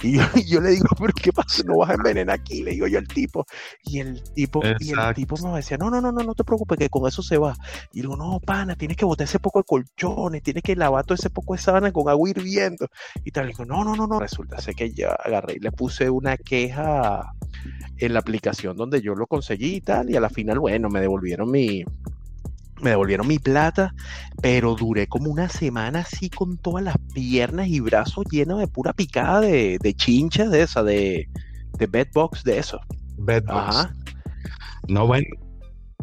[0.34, 1.62] Y yo, le digo, pero ¿qué pasa?
[1.64, 3.46] No vas a envenenar aquí, le digo yo al tipo.
[3.84, 6.78] Y el tipo, y el tipo me decía, no, no, no, no, no te preocupes,
[6.78, 7.54] que con eso se va.
[7.92, 11.14] Y digo, no, pana, tienes que botar ese poco de colchones, tienes que lavar todo
[11.14, 12.88] ese poco de sábana con agua hirviendo.
[13.24, 14.20] Y tal, y digo, no, no, no, no.
[14.20, 17.34] Resulta sé que ya agarré y le puse una queja
[17.98, 21.00] en la aplicación donde yo lo conseguí y tal, y a la final, bueno, me
[21.00, 21.84] devolvieron mi,
[22.82, 23.94] me devolvieron mi plata,
[24.42, 28.92] pero duré como una semana así con todas las piernas y brazos llenos de pura
[28.92, 31.28] picada de, de chincha de esa, de,
[31.78, 32.80] de bedbox de eso.
[33.18, 33.88] Bedbox.
[34.88, 35.26] No, bueno,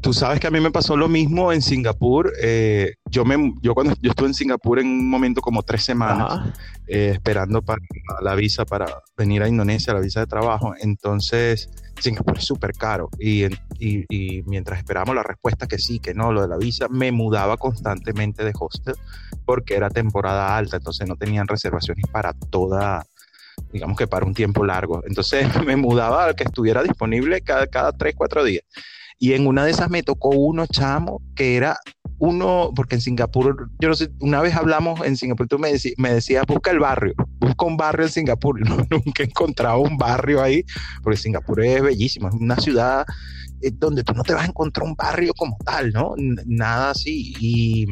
[0.02, 2.32] Tú sabes que a mí me pasó lo mismo en Singapur.
[2.42, 6.54] Eh, yo, me, yo cuando yo estuve en Singapur en un momento como tres semanas
[6.88, 7.82] eh, esperando para
[8.22, 10.74] la visa para venir a Indonesia, la visa de trabajo.
[10.80, 13.10] Entonces, Singapur es súper caro.
[13.20, 13.46] Y,
[13.80, 17.58] y, mientras esperábamos la respuesta que sí, que no, lo de la visa, me mudaba
[17.58, 18.96] constantemente de hostel
[19.46, 20.78] porque era temporada alta.
[20.78, 23.06] Entonces no tenían reservaciones para toda,
[23.74, 25.02] digamos que para un tiempo largo.
[25.08, 28.64] Entonces me mudaba al que estuviera disponible cada, cada tres, cuatro días.
[29.20, 31.80] Y en una de esas me tocó uno, chamo, que era
[32.20, 35.96] uno, porque en Singapur, yo no sé, una vez hablamos en Singapur, tú me, decías,
[35.98, 38.60] me decías, busca el barrio, busca un barrio en Singapur.
[38.68, 40.64] No, nunca he encontrado un barrio ahí,
[41.04, 43.06] porque Singapur es bellísimo, es una ciudad
[43.62, 46.14] eh, donde tú no te vas a encontrar un barrio como tal, ¿no?
[46.46, 47.34] Nada así.
[47.40, 47.88] Y,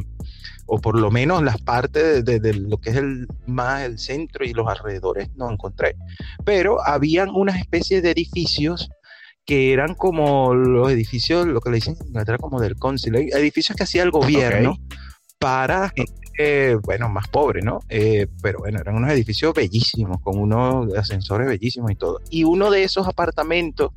[0.68, 4.44] o por lo menos las partes de, de, lo que es el más el centro
[4.44, 5.96] y los alrededores no encontré.
[6.44, 8.90] Pero habían unas especies de edificios
[9.46, 13.84] que eran como los edificios, lo que le dicen en como del cónsul, edificios que
[13.84, 14.78] hacía el gobierno
[15.40, 17.80] para gente, bueno, más pobre, ¿no?
[17.88, 22.20] Eh, pero bueno, eran unos edificios bellísimos, con unos ascensores bellísimos y todo.
[22.30, 23.92] Y uno de esos apartamentos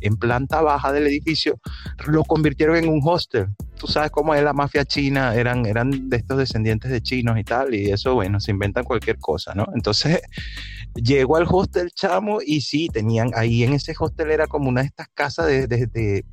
[0.00, 1.60] en planta baja del edificio
[2.06, 3.48] lo convirtieron en un hostel.
[3.76, 7.44] Tú sabes cómo es la mafia china, eran, eran de estos descendientes de chinos y
[7.44, 9.66] tal, y eso, bueno, se inventan cualquier cosa, ¿no?
[9.74, 10.20] Entonces,
[10.94, 14.88] Llego al hostel, chamo, y sí, tenían ahí en ese hostel era como una de
[14.88, 16.24] estas casas de,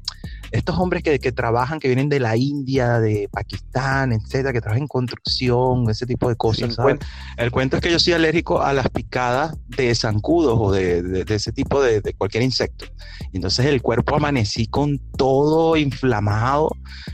[0.51, 4.87] estos hombres que, trabajan, que vienen de la India, de Pakistán, etcétera, que trabajan en
[4.87, 6.77] construcción, ese tipo de cosas.
[7.37, 11.51] el, cuento, es que yo soy alérgico a las picadas de zancudos o de, ese
[11.51, 12.85] tipo de, cualquier insecto.
[13.33, 16.69] entonces el cuerpo amanecí con todo inflamado,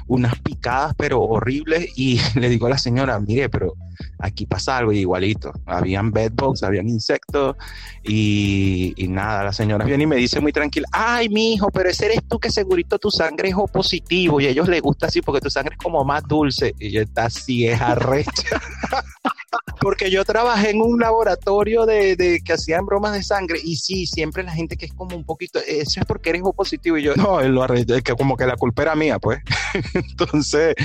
[0.08, 3.76] unas picadas, pero horribles, y le digo a la señora, mire, pero
[4.20, 5.52] aquí pasa algo igualito.
[5.66, 7.56] Habían bedbugs, habían insectos
[8.04, 12.06] y, nada, la señora viene y me dice muy tranquila, ay, mi hijo, pero ese
[12.06, 15.42] eres tú que segurito tu sangre es O positivo y ellos les gusta así porque
[15.42, 16.74] tu sangre es como más dulce.
[16.80, 18.32] Y yo, está así, es arrecha.
[19.80, 24.44] porque yo trabajé en un laboratorio de, que hacían bromas de sangre y sí, siempre
[24.44, 27.16] la gente que es como un poquito, eso es porque eres O positivo y yo,
[27.16, 29.40] no, lo es que como que la culpa era mía, pues.
[29.94, 30.76] Entonces,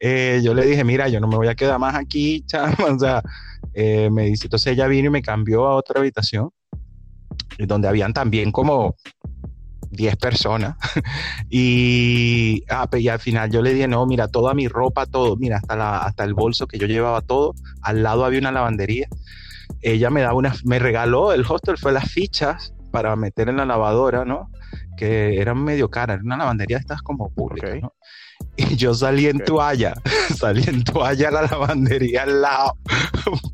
[0.00, 2.98] eh, yo le dije, mira, yo no me voy a quedar más aquí, chama, o
[2.98, 3.22] sea,
[3.72, 6.50] eh, me dice, entonces ella vino y me cambió a otra habitación,
[7.58, 8.96] donde habían también como
[9.96, 10.76] 10 personas.
[11.50, 15.36] y, ah, pues, y al final yo le dije, no, mira, toda mi ropa, todo,
[15.36, 19.08] mira, hasta, la, hasta el bolso que yo llevaba todo, al lado había una lavandería.
[19.82, 23.66] Ella me daba una, me regaló, el hostel fue las fichas para meter en la
[23.66, 24.50] lavadora, ¿no?
[24.96, 27.94] Que eran medio caras, era una lavandería estas como pública, ¿no?
[28.56, 29.94] Y yo salí en toalla,
[30.36, 32.76] salí en toalla a la lavandería al lado,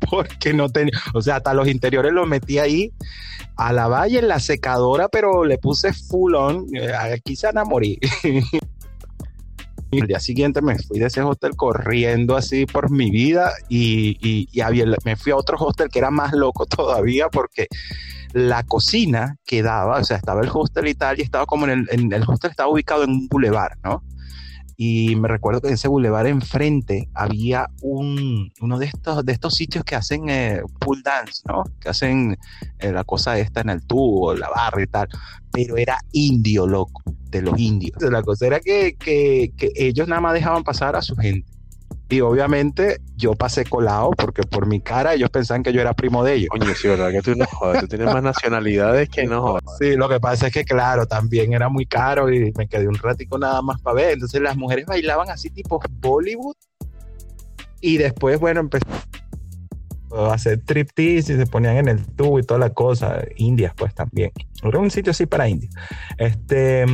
[0.09, 2.91] porque no tenía, o sea, hasta los interiores los metí ahí
[3.55, 7.59] a la valle en la secadora, pero le puse full on, eh, aquí se van
[7.59, 7.63] a.
[9.91, 14.61] El día siguiente me fui de ese hostel corriendo así por mi vida y, y,
[14.61, 17.67] había, me fui a otro hostel que era más loco todavía porque
[18.33, 21.87] la cocina quedaba, o sea, estaba el hostel y tal, y estaba como en el,
[21.91, 24.03] en el hostel estaba ubicado en un bulevar, ¿no?
[24.75, 29.53] Y me recuerdo que en ese bulevar enfrente había un, uno de estos, de estos
[29.55, 31.63] sitios que hacen eh, pool dance, ¿no?
[31.79, 32.37] Que hacen
[32.79, 35.07] eh, la cosa esta en el tubo, la barra y tal.
[35.51, 38.01] Pero era indio, loco, de los indios.
[38.01, 41.51] La cosa era que, que, que ellos nada más dejaban pasar a su gente.
[42.13, 46.23] Y obviamente yo pasé colado porque por mi cara ellos pensaban que yo era primo
[46.23, 46.49] de ellos.
[46.51, 49.63] Coño, sí, verdad que tú no jodas, tú tienes más nacionalidades que no jodas.
[49.79, 52.93] Sí, lo que pasa es que claro, también era muy caro y me quedé un
[52.93, 54.11] ratico nada más para ver.
[54.11, 56.53] Entonces las mujeres bailaban así tipo Bollywood
[57.81, 58.85] y después, bueno, empezó
[60.15, 63.23] a hacer striptease y se ponían en el tubo y toda la cosa.
[63.37, 64.31] Indias pues también.
[64.61, 65.73] Era un sitio así para indios.
[66.19, 66.85] Este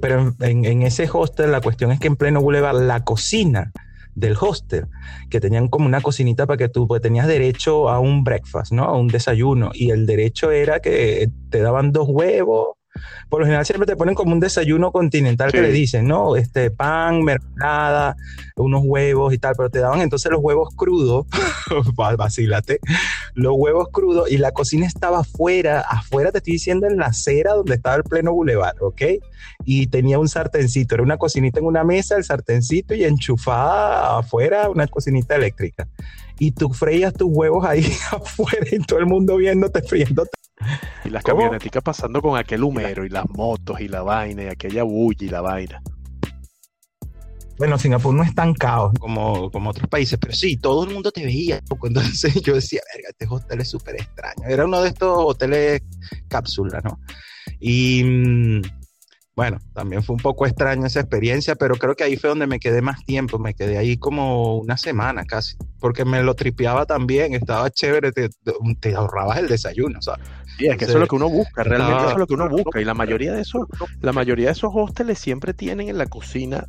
[0.00, 3.72] Pero en, ese hostel la cuestión es que en pleno boulevard la cocina
[4.14, 4.86] del hostel,
[5.30, 8.84] que tenían como una cocinita para que tú pues, tenías derecho a un breakfast, ¿no?
[8.84, 9.70] A un desayuno.
[9.72, 12.77] Y el derecho era que te daban dos huevos,
[13.28, 16.36] por lo general siempre te ponen como un desayuno continental que le dicen, ¿no?
[16.36, 18.16] Este pan, mermelada,
[18.56, 21.26] unos huevos y tal, pero te daban entonces los huevos crudos,
[22.16, 22.80] vacílate,
[23.34, 27.54] los huevos crudos y la cocina estaba afuera, afuera te estoy diciendo en la acera
[27.54, 29.02] donde estaba el pleno bulevar, ¿ok?
[29.64, 34.70] Y tenía un sartencito, era una cocinita en una mesa, el sartencito y enchufada afuera
[34.70, 35.88] una cocinita eléctrica
[36.38, 40.30] y tú freías tus huevos ahí afuera y todo el mundo viéndote friéndote.
[41.08, 44.82] Y las camioneticas pasando con aquel humero y las motos y la vaina y aquella
[44.82, 45.82] bulla y la vaina.
[47.56, 51.10] Bueno, Singapur no es tan caos como, como otros países, pero sí, todo el mundo
[51.10, 51.60] te veía.
[51.82, 54.46] Entonces yo decía, verga, este hotel es súper extraño.
[54.46, 55.80] Era uno de estos hoteles
[56.28, 57.00] cápsula, ¿no?
[57.58, 58.60] Y mm,
[59.34, 62.58] bueno, también fue un poco extraño esa experiencia, pero creo que ahí fue donde me
[62.60, 67.34] quedé más tiempo, me quedé ahí como una semana casi, porque me lo tripeaba también,
[67.34, 70.26] estaba chévere, te, ahorrabas el desayuno, ¿sabes?
[70.58, 72.48] Sí, es que eso es lo que uno busca, realmente eso es lo que uno
[72.48, 73.66] busca, y la mayoría de esos,
[74.00, 76.66] la mayoría de esos hosteles siempre tienen en la cocina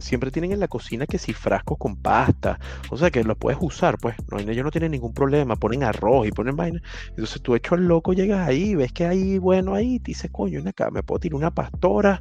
[0.00, 2.58] siempre tienen en la cocina que si frascos con pasta,
[2.90, 6.26] o sea que lo puedes usar, pues, no, ellos no tienen ningún problema, ponen arroz
[6.26, 6.80] y ponen vaina.
[7.10, 10.62] Entonces tú hecho el loco, llegas ahí, ves que hay bueno ahí, te dices, coño,
[10.66, 12.20] acá me puedo tirar una pastora,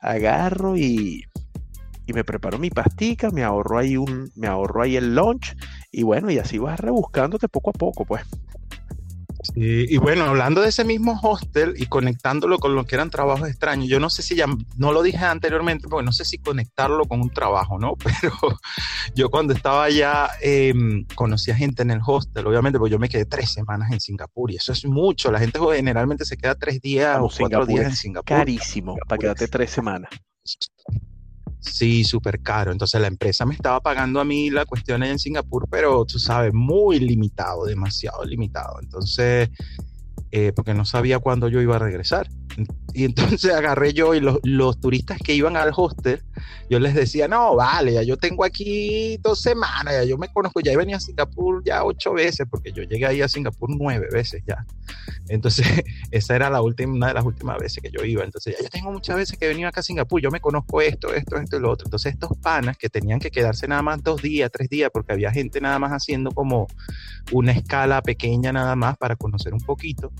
[0.00, 1.24] agarro y,
[2.06, 5.54] y me preparo mi pastica, me ahorro ahí un, me ahorro ahí el lunch,
[5.92, 8.22] y bueno, y así vas rebuscándote poco a poco, pues
[9.54, 13.88] y bueno, hablando de ese mismo hostel y conectándolo con lo que eran trabajos extraños,
[13.88, 17.20] yo no sé si ya, no lo dije anteriormente, porque no sé si conectarlo con
[17.20, 17.94] un trabajo, ¿no?
[18.20, 18.34] Pero
[19.14, 20.74] yo cuando estaba allá eh,
[21.14, 24.56] conocía gente en el hostel, obviamente, porque yo me quedé tres semanas en Singapur y
[24.56, 25.30] eso es mucho.
[25.30, 28.36] La gente generalmente se queda tres días o cuatro días en Singapur.
[28.36, 30.10] Carísimo para quedarte tres semanas.
[31.60, 32.72] Sí, súper caro.
[32.72, 36.52] Entonces la empresa me estaba pagando a mí la cuestión en Singapur, pero tú sabes,
[36.54, 38.78] muy limitado, demasiado limitado.
[38.82, 39.50] Entonces,
[40.30, 42.28] eh, porque no sabía cuándo yo iba a regresar.
[42.92, 46.22] Y entonces agarré yo y los, los, turistas que iban al hostel,
[46.68, 50.60] yo les decía, no, vale, ya yo tengo aquí dos semanas, ya yo me conozco,
[50.60, 54.08] ya he venido a Singapur ya ocho veces, porque yo llegué ahí a Singapur nueve
[54.10, 54.64] veces ya.
[55.28, 55.66] Entonces,
[56.10, 58.24] esa era la última, una de las últimas veces que yo iba.
[58.24, 60.80] Entonces, ya yo tengo muchas veces que he venido acá a Singapur, yo me conozco
[60.80, 61.86] esto, esto, esto y lo otro.
[61.86, 65.30] Entonces, estos panas que tenían que quedarse nada más dos días, tres días, porque había
[65.30, 66.66] gente nada más haciendo como
[67.32, 70.12] una escala pequeña nada más para conocer un poquito.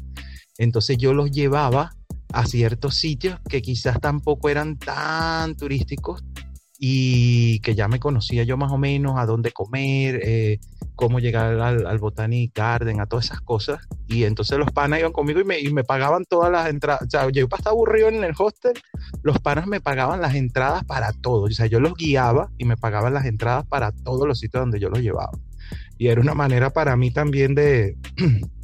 [0.59, 1.93] Entonces, yo los llevaba
[2.33, 6.23] a ciertos sitios que quizás tampoco eran tan turísticos
[6.83, 10.61] y que ya me conocía yo más o menos a dónde comer, eh,
[10.97, 13.87] cómo llegar al, al, Botanic Garden, a todas esas cosas.
[14.09, 17.03] Y entonces los panas iban conmigo y me, y me pagaban todas las entradas.
[17.03, 18.73] O sea, yo estar aburrido en el hostel,
[19.23, 21.43] los panas me pagaban las entradas para todo.
[21.43, 24.81] O sea, yo los guiaba y me pagaban las entradas para todos los sitios donde
[24.81, 25.33] yo los llevaba.
[25.99, 27.99] Y era una manera para mí también de,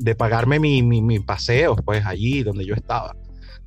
[0.00, 3.14] de pagarme mi, mi, mi paseo, pues allí donde yo estaba.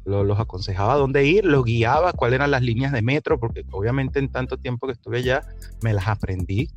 [0.06, 4.30] Los, aconsejaba dónde ir, los guiaba, cuáles eran las líneas de metro, porque obviamente en
[4.30, 5.44] tanto tiempo que estuve allá
[5.82, 6.70] me las aprendí.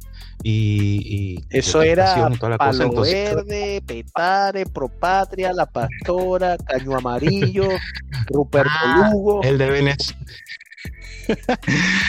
[0.45, 7.67] Y, eso era Palo Verde, Petare, Propatria, La Pastora, Caño Amarillo,
[8.29, 9.43] Ruperto ah, Lugo.
[9.43, 10.25] El de Venezuela.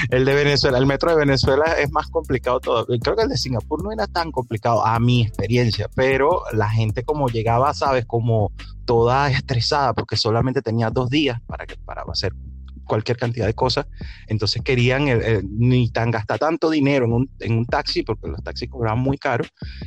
[0.09, 2.85] El de Venezuela, el metro de Venezuela es más complicado todo.
[2.85, 7.03] Creo que el de Singapur no era tan complicado a mi experiencia, pero la gente
[7.03, 8.51] como llegaba, sabes, como
[8.85, 12.33] toda estresada porque solamente tenía dos días para, que, para hacer
[12.87, 13.85] cualquier cantidad de cosas,
[14.27, 15.05] entonces querían
[15.43, 19.17] ni tan gastar tanto dinero en un, en un, taxi, porque los taxis cobraban muy
[19.17, 19.43] caro,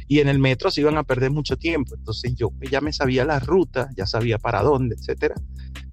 [0.06, 1.94] y en el metro se iban a perder mucho tiempo.
[1.94, 5.34] Entonces yo ya me sabía la ruta, ya sabía para dónde, etcétera.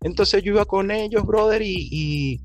[0.01, 2.41] Entonces yo iba con ellos, brother, y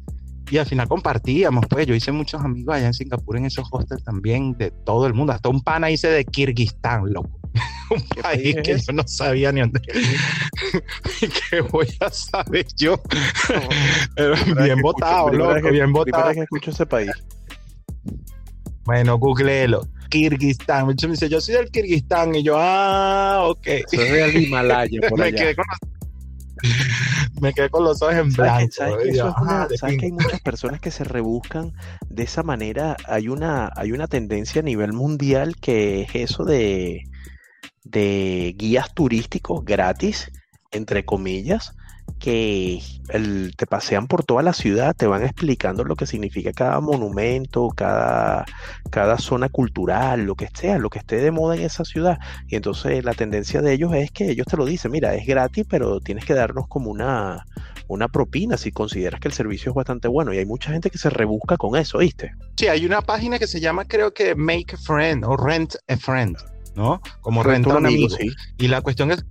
[0.58, 4.56] al final compartíamos, pues yo hice muchos amigos allá en Singapur en esos hostels también
[4.58, 7.40] de todo el mundo, hasta un pana hice de Kirguistán, loco.
[7.90, 9.80] un país que yo no sabía ni dónde.
[11.50, 13.00] que voy a saber yo.
[14.62, 16.32] bien votado, loco, bien votado.
[16.32, 17.10] que escucho ese país.
[18.84, 19.86] Bueno, googleelo.
[20.08, 20.86] Kirguistán.
[20.86, 22.34] Me dice, yo soy del Kirguistán.
[22.34, 23.66] Y yo, ah, ok.
[23.86, 25.32] Soy del Himalaya, por allá.
[25.32, 25.64] Me quedé con
[27.40, 28.72] me quedé con los ojos en blanco.
[28.72, 29.12] ¿Sabes,
[29.80, 31.72] que, hay muchas personas que se rebuscan
[32.08, 32.96] de esa manera?
[33.06, 37.04] Hay una, hay una tendencia a nivel mundial que es eso de,
[37.84, 40.30] de guías turísticos gratis,
[40.70, 41.74] entre comillas,
[42.22, 42.80] que
[43.56, 48.44] te pasean por toda la ciudad, te van explicando lo que significa cada monumento, cada,
[48.90, 52.20] cada zona cultural, lo que sea, lo que esté de moda en esa ciudad.
[52.46, 55.66] Y entonces la tendencia de ellos es que ellos te lo dicen, mira, es gratis,
[55.68, 57.44] pero tienes que darnos como una,
[57.88, 60.32] una propina si consideras que el servicio es bastante bueno.
[60.32, 62.36] Y hay mucha gente que se rebusca con eso, ¿viste?
[62.56, 65.96] Sí, hay una página que se llama creo que Make a Friend o Rent a
[65.96, 66.36] Friend,
[66.76, 67.00] ¿no?
[67.20, 68.16] Como renta un amigo.
[68.58, 69.24] Y la cuestión es,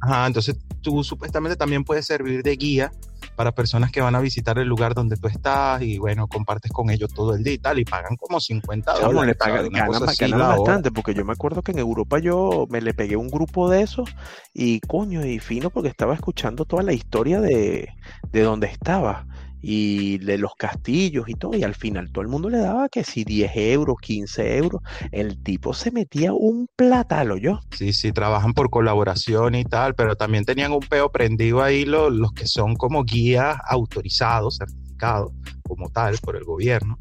[0.00, 2.92] Ajá, entonces tú supuestamente también puedes servir de guía
[3.36, 6.90] para personas que van a visitar el lugar donde tú estás y bueno, compartes con
[6.90, 9.26] ellos todo el día y tal, y pagan como 50 dólares.
[9.26, 13.28] le pagan, bastante, porque yo me acuerdo que en Europa yo me le pegué un
[13.28, 14.14] grupo de esos
[14.52, 17.88] y coño, y fino porque estaba escuchando toda la historia de,
[18.32, 19.26] de donde estaba
[19.62, 23.04] y de los castillos y todo, y al final todo el mundo le daba que
[23.04, 24.82] si 10 euros, 15 euros,
[25.12, 27.60] el tipo se metía un platalo, yo.
[27.76, 32.12] Sí, sí, trabajan por colaboración y tal, pero también tenían un peo prendido ahí los,
[32.12, 35.32] los que son como guías autorizados, certificados
[35.62, 36.96] como tal por el gobierno,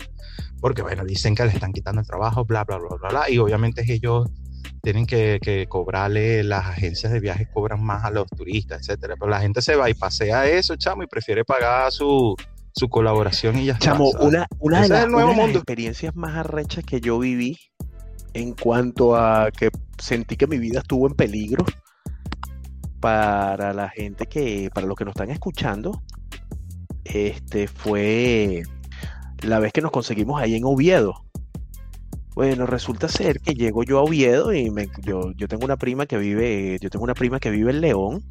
[0.59, 3.37] porque bueno, dicen que le están quitando el trabajo, bla, bla, bla, bla, bla, y
[3.37, 4.29] obviamente ellos
[4.81, 9.15] tienen que, que, cobrarle, las agencias de viajes cobran más a los turistas, etcétera.
[9.19, 12.35] Pero la gente se va y pasea eso, chamo, y prefiere pagar su,
[12.73, 17.57] su colaboración y ya Chamo, una, una, de, las experiencias más arrechas que yo viví
[18.33, 21.65] en cuanto a que sentí que mi vida estuvo en peligro
[22.99, 26.03] para la gente que, para los que nos están escuchando,
[27.05, 28.63] este fue
[29.41, 31.25] la vez que nos conseguimos ahí en Oviedo.
[32.39, 36.05] Bueno, resulta ser que llego yo a Oviedo y me, yo, yo tengo una prima
[36.05, 38.23] que vive, yo tengo una prima que vive en León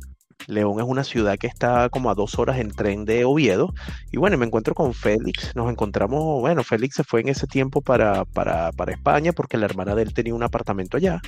[0.49, 3.75] León es una ciudad que está como a dos horas en tren de Oviedo.
[4.11, 5.55] Y bueno, me encuentro con Félix.
[5.55, 9.67] Nos encontramos, bueno, Félix se fue en ese tiempo para, para, para España porque la
[9.67, 11.21] hermana de él tenía un apartamento allá.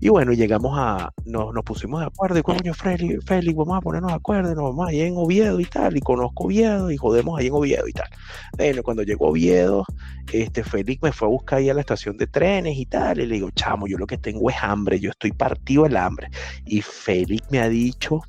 [0.00, 2.38] Y bueno, llegamos a, nos, nos pusimos de acuerdo.
[2.38, 4.54] Y coño, Félix, Félix, vamos a ponernos de acuerdo.
[4.54, 5.96] Nos vamos ahí en Oviedo y tal.
[5.96, 8.08] Y conozco Oviedo y jodemos ahí en Oviedo y tal.
[8.58, 9.86] Bueno, cuando llegó Oviedo,
[10.30, 13.18] este Félix me fue a buscar ahí a la estación de trenes y tal.
[13.18, 15.00] Y le digo, chamo, yo lo que tengo es hambre.
[15.00, 16.28] Yo estoy partido el hambre.
[16.66, 18.20] Y Félix me ha dicho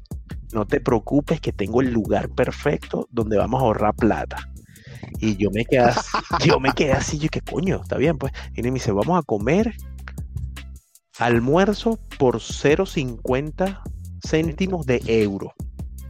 [0.54, 4.50] no te preocupes que tengo el lugar perfecto donde vamos a ahorrar plata.
[5.20, 6.10] Y yo me quedé así,
[6.46, 8.34] yo me quedé así, yo qué coño, está bien, pues.
[8.56, 9.74] Y me dice, vamos a comer
[11.20, 13.82] almuerzo por 0,50
[14.26, 15.54] céntimos de euro.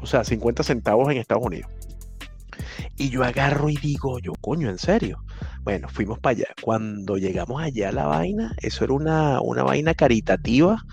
[0.02, 1.70] O sea, 50 centavos en Estados Unidos.
[2.98, 5.24] Y yo agarro y digo, yo, coño, en serio.
[5.64, 6.48] Bueno, fuimos para allá.
[6.62, 10.84] Cuando llegamos allá a la vaina, eso era una, una vaina caritativa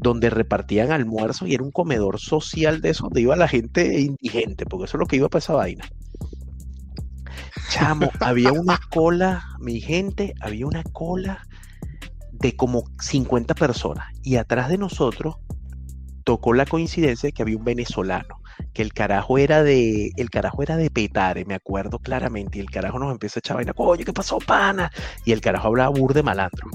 [0.00, 4.64] donde repartían almuerzos y era un comedor social de eso, donde iba la gente indigente,
[4.64, 5.84] porque eso es lo que iba para esa vaina.
[7.70, 11.46] Chamo, había una cola, mi gente, había una cola
[12.32, 15.36] de como 50 personas y atrás de nosotros
[16.24, 18.40] tocó la coincidencia de que había un venezolano,
[18.72, 22.70] que el carajo era de, el carajo era de Petare, me acuerdo claramente, y el
[22.70, 24.90] carajo nos empieza a echar vaina, coño, ¿qué pasó, pana?
[25.24, 26.70] Y el carajo hablaba burde malandro.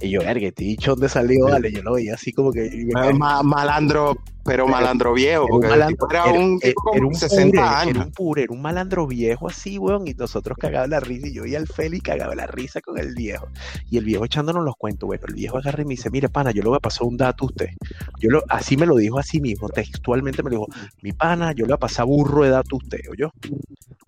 [0.00, 2.88] Y yo, verga, este dicho dónde salió, vale, yo lo veía así como que.
[3.12, 7.96] malandro, pero malandro viejo, porque era un, era, un tipo era un 60 años.
[7.96, 11.34] Era un pure, era un malandro viejo así, weón, y nosotros cagaban la risa, y
[11.34, 13.48] yo y al Félix cagaba la risa con el viejo.
[13.90, 16.52] Y el viejo echándonos los cuentos, bueno, el viejo agarra y me dice, mire, pana,
[16.52, 17.68] yo le voy a pasar un dato a usted.
[18.18, 20.66] Yo lo, así me lo dijo así mismo, textualmente me dijo,
[21.02, 23.30] mi pana, yo le voy a pasar burro de dato a usted, yo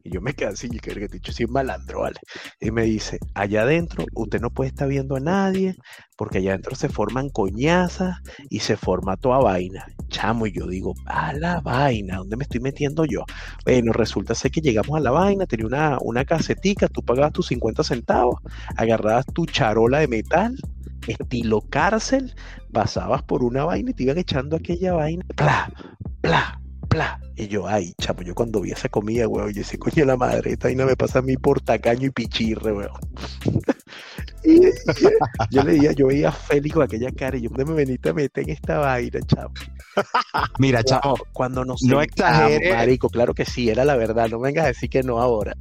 [0.03, 2.19] Y yo me quedé así, y que dicho, sí, malandro, vale.
[2.61, 5.77] Y me dice, allá adentro, usted no puede estar viendo a nadie,
[6.17, 8.17] porque allá adentro se forman coñazas
[8.51, 9.87] y se forma toda vaina.
[10.09, 13.25] Chamo, y yo digo, a la vaina, ¿dónde me estoy metiendo yo?
[13.65, 17.47] Bueno, resulta ser que llegamos a la vaina, tenía una, una casetica, tú pagabas tus
[17.49, 18.41] 50 centavos,
[18.77, 20.57] agarrabas tu charola de metal,
[21.07, 22.35] estilo cárcel,
[22.73, 25.73] pasabas por una vaina y te iban echando aquella vaina, bla,
[26.21, 26.62] bla,
[27.37, 30.53] Y yo, ay, chamo, yo cuando vi esa comida, weón, yo decía, coño la madre,
[30.53, 32.93] esta vaina me pasa a mí por tacaño y pichirre, weón.
[35.51, 38.11] yo le decía, yo veía a Félix con aquella cara y yo, ¿dónde me veniste
[38.11, 39.53] a meter en esta vaina, chavo?
[40.59, 42.75] Mira, chavo, cuando nos no exageres.
[42.75, 45.57] marico, claro que sí, era la verdad, no vengas a decir que no ahora.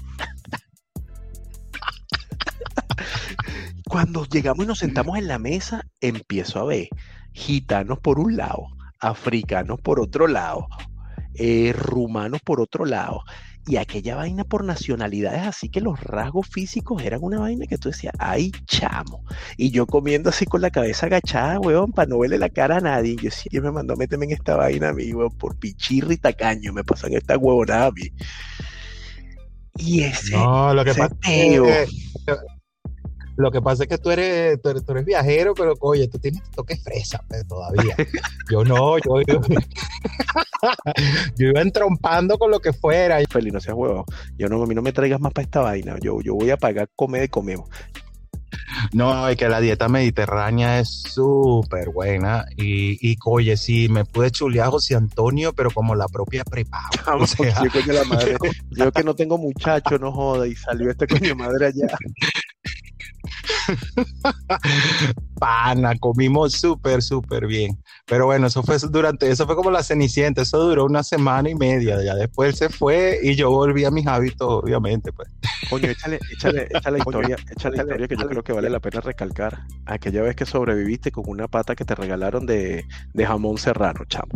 [3.87, 6.89] cuando llegamos y nos sentamos en la mesa, empiezo a ver
[7.33, 8.67] gitanos por un lado,
[8.99, 10.67] africanos por otro lado,
[11.35, 13.23] eh, rumanos por otro lado,
[13.67, 17.89] y aquella vaina por nacionalidades, así que los rasgos físicos eran una vaina que tú
[17.89, 19.23] decías, ay, chamo.
[19.55, 22.81] Y yo comiendo así con la cabeza agachada, weón, para no verle la cara a
[22.81, 23.11] nadie.
[23.13, 26.17] Y yo sí, me mandó a meterme en esta vaina a mí, weón, por pichirri
[26.17, 28.09] tacaño, me pasan esta huevonada a mí.
[29.77, 31.15] Y ese, no, lo que pasa
[33.41, 36.77] lo que pasa es que tú eres, tú eres, viajero, pero oye, tú tienes toque
[36.77, 37.95] fresa pues, todavía.
[38.49, 39.41] Yo no, yo, yo,
[41.35, 43.17] yo, iba entrompando con lo que fuera.
[43.29, 44.05] Feliz, no seas huevo.
[44.37, 45.97] Yo no, a mí no me traigas más para esta vaina.
[45.99, 47.69] Yo, yo voy a pagar comer y comemos.
[48.93, 52.45] No, es que la dieta mediterránea es súper buena.
[52.57, 56.81] Y, y, oye, sí, me pude chulear a José Antonio, pero como la propia prepa.
[57.19, 58.37] o sea, yo, la madre,
[58.71, 61.87] yo que no tengo muchacho, no joda, y salió este coño madre allá.
[65.39, 67.77] Pana, comimos súper, súper bien.
[68.05, 71.55] Pero bueno, eso fue durante, eso fue como la cenicienta, eso duró una semana y
[71.55, 72.01] media.
[72.03, 75.29] Ya después se fue y yo volví a mis hábitos, obviamente, pues.
[75.69, 79.65] Coño, échale, échale, échale historia, échale historia que yo creo que vale la pena recalcar.
[79.85, 84.31] Aquella vez que sobreviviste con una pata que te regalaron de, de jamón serrano, chamo.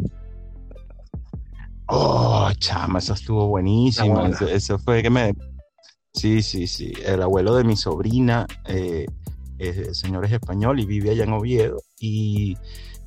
[1.88, 4.25] Oh, chama, eso estuvo buenísimo.
[4.25, 5.33] Eso, fue que me.
[6.13, 6.93] Sí, sí, sí.
[7.03, 9.05] El abuelo de mi sobrina, eh,
[9.59, 12.57] el señor es español y vive allá en Oviedo, y,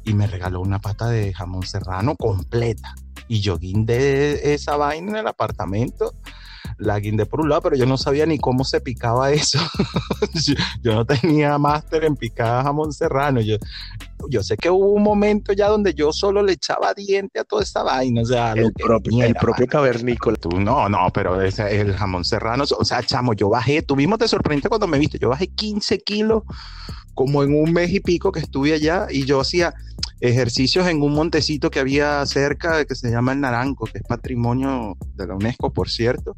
[0.05, 2.95] y, me regaló una pata de jamón serrano completa.
[3.29, 6.15] Y yo guindé esa vaina en el apartamento
[6.79, 9.59] la guindé por un lado, pero yo no sabía ni cómo se picaba eso.
[10.83, 13.41] yo, no tenía máster en picada jamón serrano.
[13.41, 13.57] Yo,
[14.29, 17.63] yo sé que hubo un momento ya donde yo solo le echaba diente a toda
[17.63, 18.23] esta vaina.
[18.23, 20.37] O sea, el, propio, el propio cavernícola.
[20.37, 24.19] Tú, no, no, pero ese, el jamón serrano, o sea, chamo, yo bajé, tú mismo
[24.19, 26.43] te sorprendiste cuando me viste, yo bajé 15 kilos
[27.19, 29.75] como en un mes y pico que estuve allá y yo hacía
[30.21, 34.97] ejercicios en un montecito que había cerca que se llama el Naranco, que es patrimonio
[35.17, 36.37] de la UNESCO, por cierto,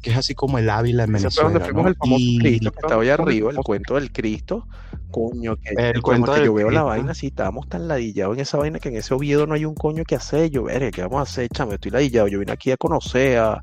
[0.00, 1.50] que es así como el Ávila en Venezuela.
[1.50, 4.66] Donde fuimos el famoso Cristo que estaba allá arriba, el cuento del Cristo,
[5.10, 8.56] coño, que el, cuento que yo veo la vaina así, estábamos tan ladillados en esa
[8.56, 11.18] vaina que en ese Oviedo no hay un coño que hacer, yo veré, ¿qué vamos
[11.20, 11.50] a hacer?
[11.50, 13.60] Chame, estoy ladillado, yo vine aquí a conocer, a,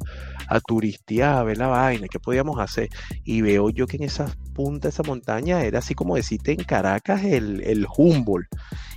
[0.47, 2.89] a turistear, a ver la vaina, ¿qué podíamos hacer?
[3.23, 7.23] Y veo yo que en esa punta esa montaña era así como decirte en Caracas
[7.23, 8.47] el, el Humboldt.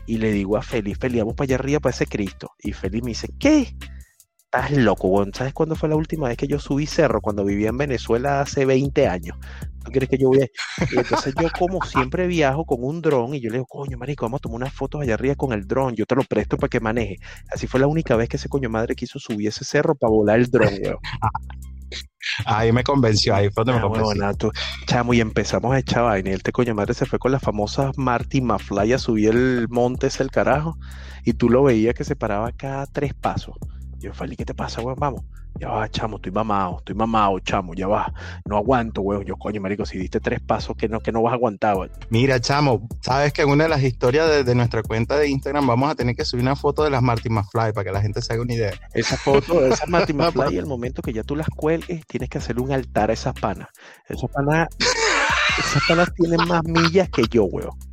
[0.07, 2.51] Y le digo a Feli, Feli, vamos para allá arriba para ese Cristo.
[2.59, 3.75] Y Feli me dice, ¿qué?
[4.45, 5.33] Estás loco, weón.
[5.33, 7.23] ¿Sabes cuándo fue la última vez que yo subí cerro?
[7.23, 9.39] Cuando vivía en Venezuela hace 20 años.
[9.85, 10.47] ¿No quieres que yo vaya?
[10.93, 14.27] Y entonces yo, como siempre viajo con un dron, y yo le digo, coño, marico,
[14.27, 15.95] vamos a tomar unas fotos allá arriba con el dron.
[15.95, 17.17] Yo te lo presto para que maneje.
[17.51, 20.39] Así fue la única vez que ese coño madre quiso subir ese cerro para volar
[20.39, 20.99] el dron, weón.
[22.47, 24.53] Ahí me convenció, ahí fue donde me ah, convenció.
[24.87, 26.31] chamo, y empezamos a echar vaina.
[26.31, 30.07] Y este coño madre se fue con la famosa Marty McFly a subir el monte
[30.07, 30.79] ese el carajo.
[31.25, 33.57] Y tú lo veías que se paraba cada tres pasos.
[34.03, 34.99] Yo, Fali, ¿qué te pasa, weón?
[34.99, 35.23] Vamos.
[35.61, 38.13] Ya va, chamo, estoy mamado, estoy mamado, chamo, ya va.
[38.45, 39.25] No aguanto, weón.
[39.25, 41.93] Yo, coño, marico, si diste tres pasos que no, que no vas a aguantar, weón.
[42.11, 45.89] Mira, chamo, sabes que en una de las historias de, nuestra cuenta de Instagram vamos
[45.89, 48.33] a tener que subir una foto de las Marty McFly para que la gente se
[48.33, 48.73] haga una idea.
[48.93, 52.39] Esa foto de esas Marty McFly, el momento que ya tú las cuelgues, tienes que
[52.39, 53.69] hacerle un altar a esas panas.
[54.09, 54.67] Esas panas,
[55.61, 57.92] esas panas tienen más millas que yo, weón.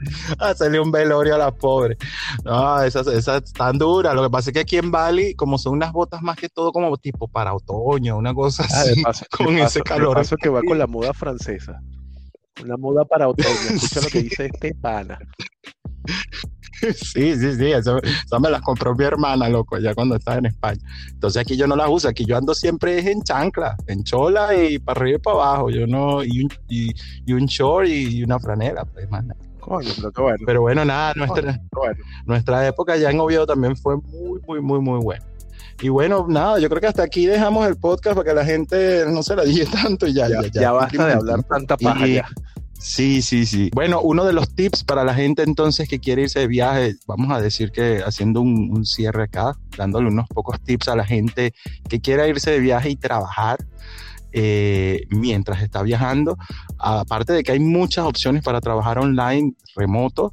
[0.38, 1.96] hacerle un velorio a la pobre.
[2.44, 4.14] No, esas, esas tan duras.
[4.14, 6.72] Lo que pasa es que aquí en Bali, como son unas botas más que todo
[6.72, 10.18] como tipo para otoño, una cosa ah, así, con ese calor.
[10.18, 11.80] Eso que va con la moda francesa.
[12.62, 13.48] Una moda para otoño.
[13.48, 15.18] Escucha lo que dice este pana.
[16.82, 18.00] Sí, sí, sí, eso,
[18.40, 20.80] me las compró mi hermana, loco, ya cuando estaba en España.
[21.10, 24.78] Entonces aquí yo no las uso, aquí yo ando siempre en chancla, en chola y
[24.80, 28.84] para arriba y para abajo, yo no, y un, y, un short y, una franela,
[28.84, 29.08] pues,
[30.44, 30.84] pero, bueno.
[30.84, 31.60] nada, nuestra,
[32.26, 35.24] nuestra época ya en Oviedo también fue muy, muy, muy, muy buena.
[35.80, 39.04] Y bueno, nada, yo creo que hasta aquí dejamos el podcast para que la gente
[39.08, 40.28] no se la diga tanto y ya.
[40.28, 42.28] Ya, ya, basta de hablar tanta paja ya.
[42.78, 43.70] Sí, sí, sí.
[43.72, 47.30] Bueno, uno de los tips para la gente entonces que quiere irse de viaje, vamos
[47.30, 51.54] a decir que haciendo un, un, cierre acá, dándole unos pocos tips a la gente
[51.88, 53.58] que quiera irse de viaje y trabajar.
[54.32, 56.36] Eh, mientras está viajando.
[56.78, 60.32] Aparte de que hay muchas opciones para trabajar online, remoto,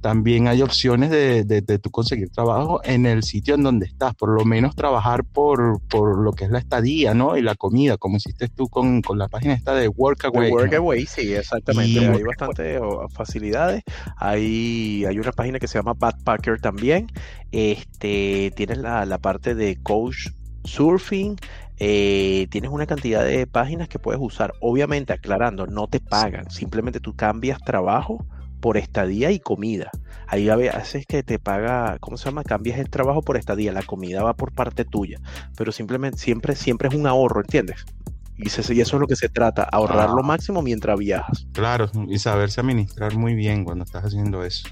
[0.00, 4.30] también hay opciones de, de, tu conseguir trabajo en el sitio en donde estás, por
[4.30, 7.36] lo menos trabajar por, por lo que es la estadía, ¿no?
[7.36, 10.50] Y la comida, como hiciste tú con, con la página esta de Workaway.
[10.50, 12.00] Workaway, sí, exactamente.
[12.00, 12.80] hay bastantes
[13.12, 13.82] facilidades.
[14.16, 17.08] Hay, hay una página que se llama Backpacker también.
[17.52, 20.28] Este, tienes la, la parte de coach
[20.64, 21.36] surfing,
[21.82, 24.52] eh, tienes una cantidad de páginas que puedes usar.
[24.60, 28.24] Obviamente, aclarando, no te pagan, simplemente tú cambias trabajo
[28.60, 29.90] por estadía y comida.
[30.26, 32.44] Ahí a veces que te paga, ¿cómo se llama?
[32.44, 35.18] Cambias el trabajo por estadía, la comida va por parte tuya,
[35.56, 37.86] pero simplemente siempre, siempre es un ahorro, ¿entiendes?
[38.36, 40.26] Y, eso es lo que se trata, ahorrar lo ah.
[40.26, 41.46] máximo mientras viajas.
[41.52, 44.68] Claro, y saberse administrar muy bien cuando estás haciendo eso.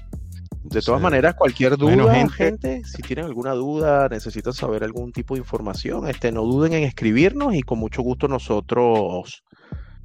[0.63, 5.39] De todas maneras, cualquier duda, gente, si tienen alguna duda, necesitan saber algún tipo de
[5.39, 9.43] información, este, no duden en escribirnos y con mucho gusto nosotros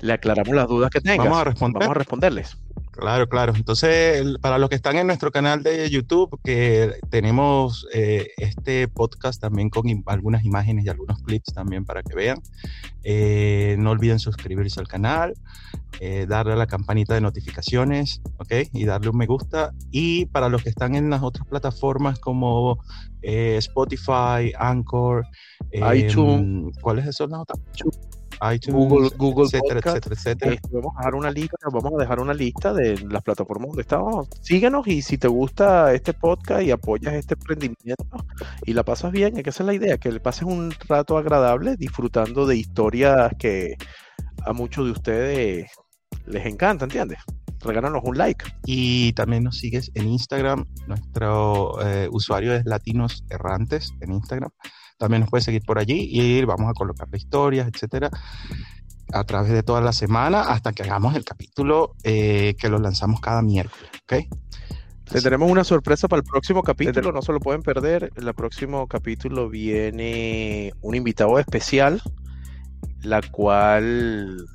[0.00, 1.26] le aclaramos las dudas que tengan.
[1.26, 1.80] Vamos a responder.
[1.80, 2.56] Vamos a responderles.
[2.96, 3.52] Claro, claro.
[3.56, 9.40] Entonces, para los que están en nuestro canal de YouTube, que tenemos eh, este podcast
[9.40, 12.38] también con algunas imágenes y algunos clips también para que vean.
[13.02, 15.34] Eh, no olviden suscribirse al canal,
[15.98, 18.68] eh, darle a la campanita de notificaciones, ¿ok?
[18.72, 19.72] Y darle un me gusta.
[19.90, 22.78] Y para los que están en las otras plataformas como
[23.22, 25.26] Spotify, Anchor,
[25.72, 27.58] iTunes, ¿cuáles son las otras?
[28.52, 29.96] iTunes, Google, etcétera, Podcast.
[29.96, 30.52] etcétera, etcétera.
[30.54, 33.82] Este, vamos a dejar una lista, vamos a dejar una lista de las plataformas donde
[33.82, 34.28] estamos.
[34.42, 38.04] Síguenos y si te gusta este podcast y apoyas este emprendimiento
[38.64, 41.18] y la pasas bien, es que esa es la idea, que le pases un rato
[41.18, 43.76] agradable disfrutando de historias que
[44.44, 45.70] a muchos de ustedes
[46.26, 47.18] les encanta, ¿entiendes?
[47.60, 48.44] Regálanos un like.
[48.66, 50.66] Y también nos sigues en Instagram.
[50.86, 54.50] Nuestro eh, usuario es Latinos Errantes en Instagram.
[54.96, 58.10] También nos puedes seguir por allí y vamos a colocar historias, etcétera,
[59.12, 63.20] a través de toda la semana hasta que hagamos el capítulo eh, que lo lanzamos
[63.20, 63.90] cada miércoles.
[64.02, 64.26] ¿Ok?
[65.12, 68.10] Le tenemos una sorpresa para el próximo capítulo, no se lo pueden perder.
[68.16, 72.00] En el próximo capítulo viene un invitado especial,
[73.02, 74.46] la cual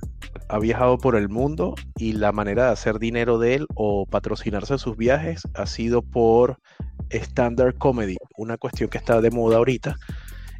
[0.49, 4.77] ha viajado por el mundo y la manera de hacer dinero de él o patrocinarse
[4.79, 6.57] sus viajes ha sido por
[7.11, 9.97] stand-up comedy, una cuestión que está de moda ahorita.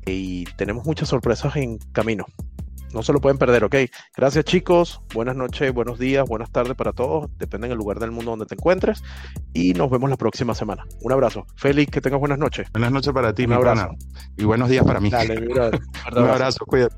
[0.06, 2.26] Y tenemos muchas sorpresas en camino.
[2.93, 3.76] No se lo pueden perder, ¿ok?
[4.18, 8.32] Gracias chicos, buenas noches, buenos días, buenas tardes para todos, depende del lugar del mundo
[8.32, 9.04] donde te encuentres
[9.54, 10.86] y nos vemos la próxima semana.
[11.02, 11.45] Un abrazo.
[11.56, 12.68] Félix, que tengas buenas noches.
[12.74, 13.89] Buenas noches para ti, Un mi abrazo.
[13.89, 13.97] pana.
[14.38, 15.12] Y buenos días para mí.
[15.12, 15.80] Dale, mi brother.
[16.14, 16.95] Un abrazo, cuídate.